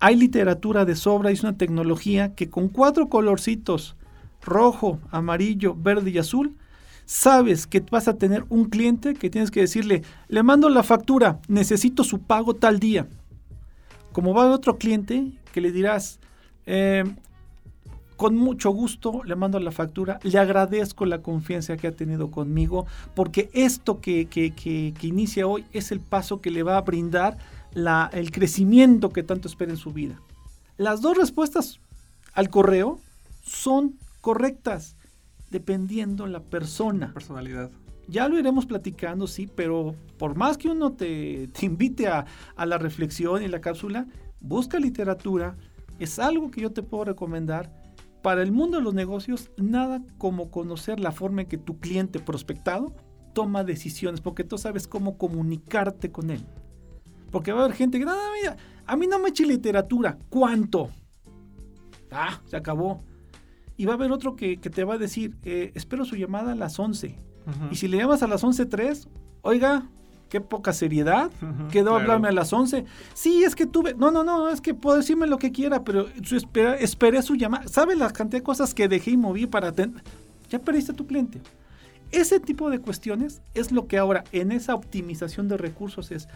[0.00, 3.96] Hay literatura de sobra, es una tecnología que con cuatro colorcitos,
[4.42, 6.56] rojo, amarillo, verde y azul,
[7.06, 11.40] sabes que vas a tener un cliente que tienes que decirle, le mando la factura,
[11.48, 13.08] necesito su pago tal día.
[14.12, 16.20] Como va a otro cliente que le dirás,
[16.66, 17.04] eh,
[18.16, 22.86] con mucho gusto le mando la factura, le agradezco la confianza que ha tenido conmigo,
[23.14, 27.38] porque esto que, que, inicia hoy es el paso que le va a brindar
[27.72, 30.20] la, el crecimiento que tanto espera en su vida.
[30.76, 31.80] Las dos respuestas
[32.32, 33.00] al correo
[33.42, 34.96] son correctas,
[35.50, 37.12] dependiendo la persona.
[37.12, 37.70] Personalidad.
[38.06, 42.66] Ya lo iremos platicando, sí, pero por más que uno te, te invite a, a
[42.66, 44.06] la reflexión y la cápsula,
[44.40, 45.56] busca literatura,
[45.98, 47.83] es algo que yo te puedo recomendar
[48.24, 52.20] para el mundo de los negocios, nada como conocer la forma en que tu cliente
[52.20, 52.96] prospectado
[53.34, 56.42] toma decisiones, porque tú sabes cómo comunicarte con él.
[57.30, 58.56] Porque va a haber gente que, no, mira,
[58.86, 60.88] a mí no me eche literatura, ¿cuánto?
[62.10, 63.04] Ah, se acabó.
[63.76, 66.54] Y va a haber otro que, te va a decir, eh, espero su llamada a
[66.54, 67.18] las 11.
[67.70, 69.06] Y si le llamas a las 11.03,
[69.42, 69.90] oiga,
[70.34, 71.30] qué poca seriedad.
[71.70, 72.84] Quedó a hablarme a las 11.
[73.14, 73.94] Sí, es que tuve.
[73.94, 77.36] No, no, no, es que puedo decirme lo que quiera, pero su espera, esperé su
[77.36, 77.68] llamada.
[77.68, 80.02] ¿Sabe la cantidad de cosas que dejé y moví para atender?
[80.50, 81.40] Ya perdiste a tu cliente.
[82.10, 86.26] Ese tipo de cuestiones es lo que ahora en esa optimización de recursos es.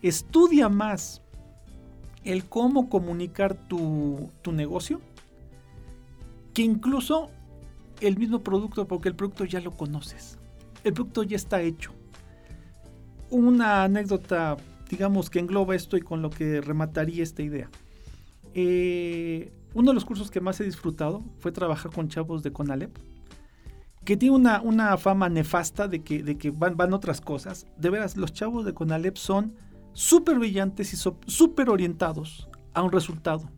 [0.00, 1.20] Estudia más
[2.24, 5.02] el cómo comunicar tu, tu negocio
[6.54, 7.28] que incluso
[8.00, 10.38] el mismo producto, porque el producto ya lo conoces.
[10.84, 11.97] El producto ya está hecho
[13.30, 14.56] una anécdota,
[14.88, 17.70] digamos, que engloba esto y con lo que remataría esta idea.
[18.54, 22.96] Eh, uno de los cursos que más he disfrutado fue trabajar con chavos de Conalep,
[24.04, 27.66] que tiene una, una fama nefasta de que, de que van, van otras cosas.
[27.76, 29.54] De veras, los chavos de Conalep son
[29.92, 33.50] súper brillantes y súper orientados a un resultado.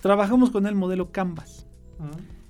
[0.00, 1.66] Trabajamos con el modelo Canvas.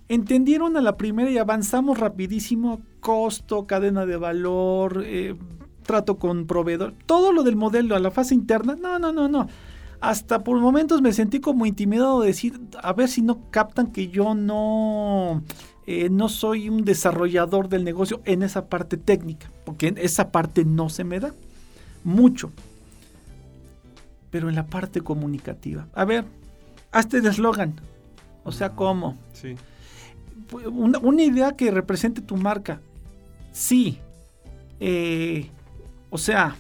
[0.08, 5.36] Entendieron a la primera y avanzamos rapidísimo, costo, cadena de valor, eh,
[5.88, 9.48] trato con proveedor, todo lo del modelo a la fase interna, no, no, no, no.
[10.00, 14.08] Hasta por momentos me sentí como intimidado de decir, a ver si no captan que
[14.08, 15.42] yo no,
[15.86, 20.66] eh, no soy un desarrollador del negocio en esa parte técnica, porque en esa parte
[20.66, 21.32] no se me da
[22.04, 22.52] mucho.
[24.30, 25.88] Pero en la parte comunicativa.
[25.94, 26.26] A ver,
[26.92, 27.80] hazte el eslogan.
[28.44, 29.16] O sea, ¿cómo?
[29.32, 29.56] Sí.
[30.70, 32.82] Una, una, idea que represente tu marca.
[33.52, 33.98] Sí.
[34.80, 35.50] Eh,
[36.10, 36.56] o sea,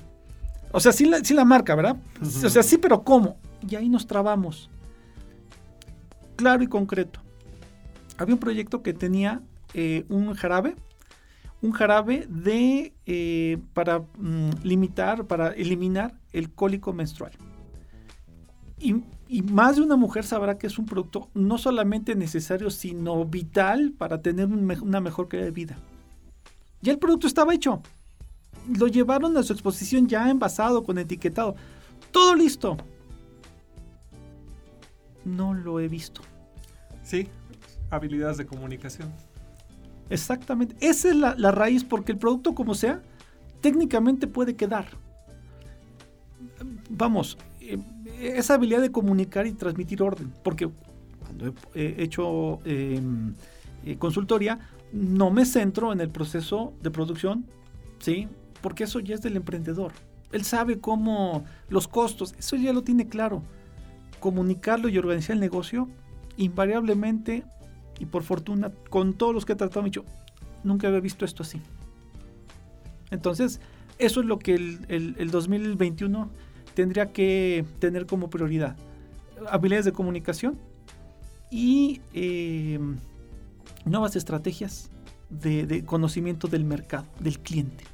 [0.72, 1.96] o sea, sí la, la marca, ¿verdad?
[2.20, 3.36] O sea, sí, pero ¿cómo?
[3.68, 4.70] Y ahí nos trabamos.
[6.36, 7.20] Claro y concreto.
[8.18, 9.42] Había un proyecto que tenía
[9.74, 10.76] eh, un jarabe,
[11.62, 17.32] un jarabe de eh, para mm, limitar, para eliminar el cólico menstrual.
[18.78, 19.02] Y,
[19.42, 24.22] más de una mujer sabrá que es un producto no solamente necesario, sino vital para
[24.22, 25.78] tener una mejor calidad de vida.
[26.80, 27.82] Ya el producto estaba hecho
[28.78, 31.56] lo llevaron a su exposición ya envasado, con etiquetado.
[32.10, 32.76] Todo listo.
[35.24, 36.22] No lo he visto.
[37.02, 37.28] Sí,
[37.90, 39.12] habilidades de comunicación.
[40.10, 40.74] Exactamente.
[40.80, 43.02] Esa es la, la raíz porque el producto como sea,
[43.60, 44.86] técnicamente puede quedar.
[46.90, 47.78] Vamos, eh,
[48.18, 50.32] esa habilidad de comunicar y transmitir orden.
[50.42, 50.68] Porque
[51.20, 53.34] cuando he, hecho em,
[53.84, 54.58] eh, consultoría,
[54.92, 57.44] no me centro en el proceso de producción,
[57.98, 58.28] ¿sí?
[58.60, 59.92] Porque eso ya es del emprendedor.
[60.32, 63.42] Él sabe cómo los costos, eso ya lo tiene claro.
[64.20, 65.88] Comunicarlo y organizar el negocio,
[66.36, 67.44] invariablemente,
[67.98, 70.04] y por fortuna, con todos los que he tratado, me he dicho,
[70.64, 71.60] nunca había visto esto así.
[73.10, 73.60] Entonces,
[73.98, 76.28] eso es lo que el, 2021
[76.74, 78.76] tendría que tener como prioridad.
[79.50, 80.58] Habilidades de comunicación
[81.50, 82.78] y eh,
[83.84, 84.90] nuevas estrategias
[85.30, 87.84] de conocimiento del mercado, del cliente.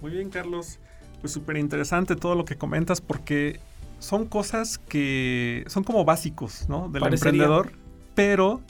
[0.00, 0.78] Muy bien, Carlos.
[1.20, 3.60] Pues súper interesante todo lo que comentas porque
[3.98, 6.88] son cosas que son como básicos, ¿no?
[6.88, 7.72] Del emprendedor,
[8.14, 8.60] pero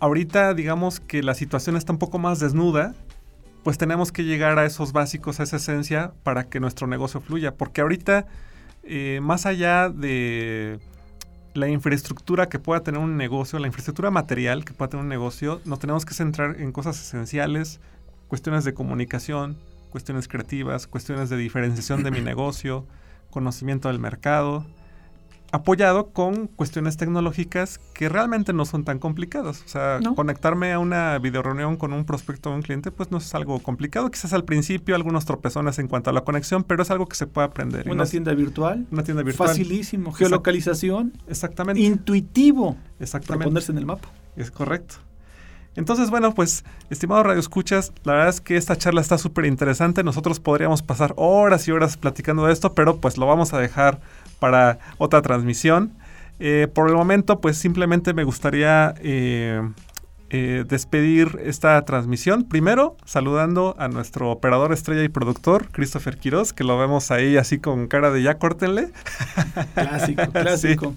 [0.00, 2.94] ahorita digamos que la situación está un poco más desnuda,
[3.62, 7.54] pues tenemos que llegar a esos básicos, a esa esencia para que nuestro negocio fluya.
[7.54, 8.26] Porque ahorita,
[8.82, 10.80] eh, más allá de
[11.54, 15.60] la infraestructura que pueda tener un negocio, la infraestructura material que pueda tener un negocio,
[15.64, 17.80] nos tenemos que centrar en cosas esenciales,
[18.28, 19.58] cuestiones de comunicación,
[19.90, 22.86] cuestiones creativas, cuestiones de diferenciación de mi negocio,
[23.30, 24.64] conocimiento del mercado,
[25.50, 29.62] apoyado con cuestiones tecnológicas que realmente no son tan complicadas.
[29.64, 33.34] O sea, conectarme a una videoreunión con un prospecto o un cliente, pues no es
[33.34, 34.10] algo complicado.
[34.10, 37.26] Quizás al principio algunos tropezones en cuanto a la conexión, pero es algo que se
[37.26, 37.88] puede aprender.
[37.88, 38.86] Una tienda virtual.
[38.90, 39.48] Una tienda virtual.
[39.48, 40.12] Facilísimo.
[40.12, 41.12] Geolocalización.
[41.28, 41.80] Exactamente.
[41.80, 42.76] Intuitivo.
[43.00, 43.38] Exactamente.
[43.38, 44.08] Para ponerse en el mapa.
[44.36, 44.96] Es correcto.
[45.78, 50.02] Entonces, bueno, pues, estimado Radio Escuchas, la verdad es que esta charla está súper interesante.
[50.02, 54.00] Nosotros podríamos pasar horas y horas platicando de esto, pero pues lo vamos a dejar
[54.40, 55.92] para otra transmisión.
[56.40, 59.62] Eh, por el momento, pues simplemente me gustaría eh,
[60.30, 62.42] eh, despedir esta transmisión.
[62.42, 67.60] Primero, saludando a nuestro operador estrella y productor, Christopher Quiroz, que lo vemos ahí así
[67.60, 68.90] con cara de ya córtenle.
[69.74, 70.96] Clásico, clásico.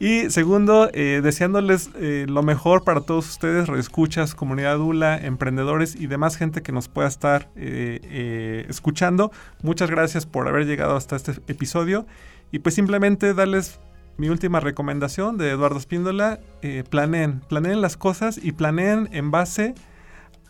[0.00, 6.62] Y segundo, deseándoles lo mejor para todos ustedes, escuchas, comunidad ULA, emprendedores y demás gente
[6.62, 9.30] que nos pueda estar escuchando.
[9.62, 12.06] Muchas gracias por haber llegado hasta este episodio
[12.50, 13.80] y pues simplemente darles
[14.16, 19.74] mi última recomendación de Eduardo Espíndola, eh, planeen, planeen las cosas y planeen en base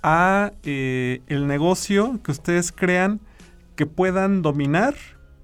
[0.02, 3.20] a eh, el negocio que ustedes crean
[3.74, 4.94] que puedan dominar,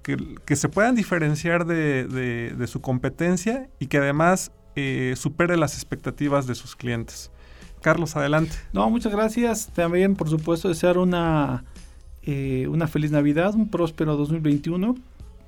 [0.01, 6.55] que, se puedan diferenciar de, su competencia y que además eh, supere las expectativas de
[6.55, 7.31] sus clientes.
[7.81, 8.55] Carlos, adelante.
[8.73, 9.71] No, muchas gracias.
[9.73, 11.63] También, por supuesto, desear una,
[12.23, 14.95] eh, una feliz Navidad, un próspero 2021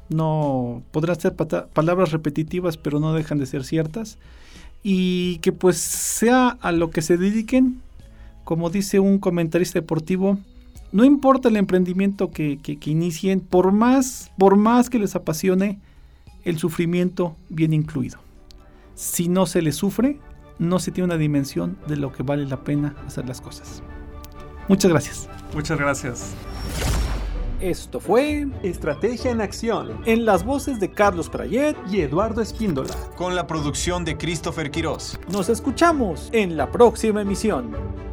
[0.10, 4.18] no podrán ser palabras repetitivas, pero no dejan de ser ciertas.
[4.84, 7.82] Y que pues sea a lo que se dediquen,
[8.44, 10.38] como dice un comentarista deportivo,
[10.94, 15.80] no importa el emprendimiento que, que, inicien, por más, por más que les apasione,
[16.46, 18.20] el sufrimiento viene incluido.
[18.94, 20.20] Si no se les sufre,
[20.60, 23.82] no se tiene una dimensión de lo que vale la pena hacer las cosas.
[24.68, 25.28] Muchas gracias.
[25.56, 26.36] Muchas gracias.
[27.60, 29.98] Esto fue Estrategia en Acción.
[30.06, 32.94] En las voces de Carlos Prayet y Eduardo Espíndola.
[33.16, 35.20] Con la producción de Christopher Quiroz.
[35.32, 38.13] Nos escuchamos en la próxima emisión.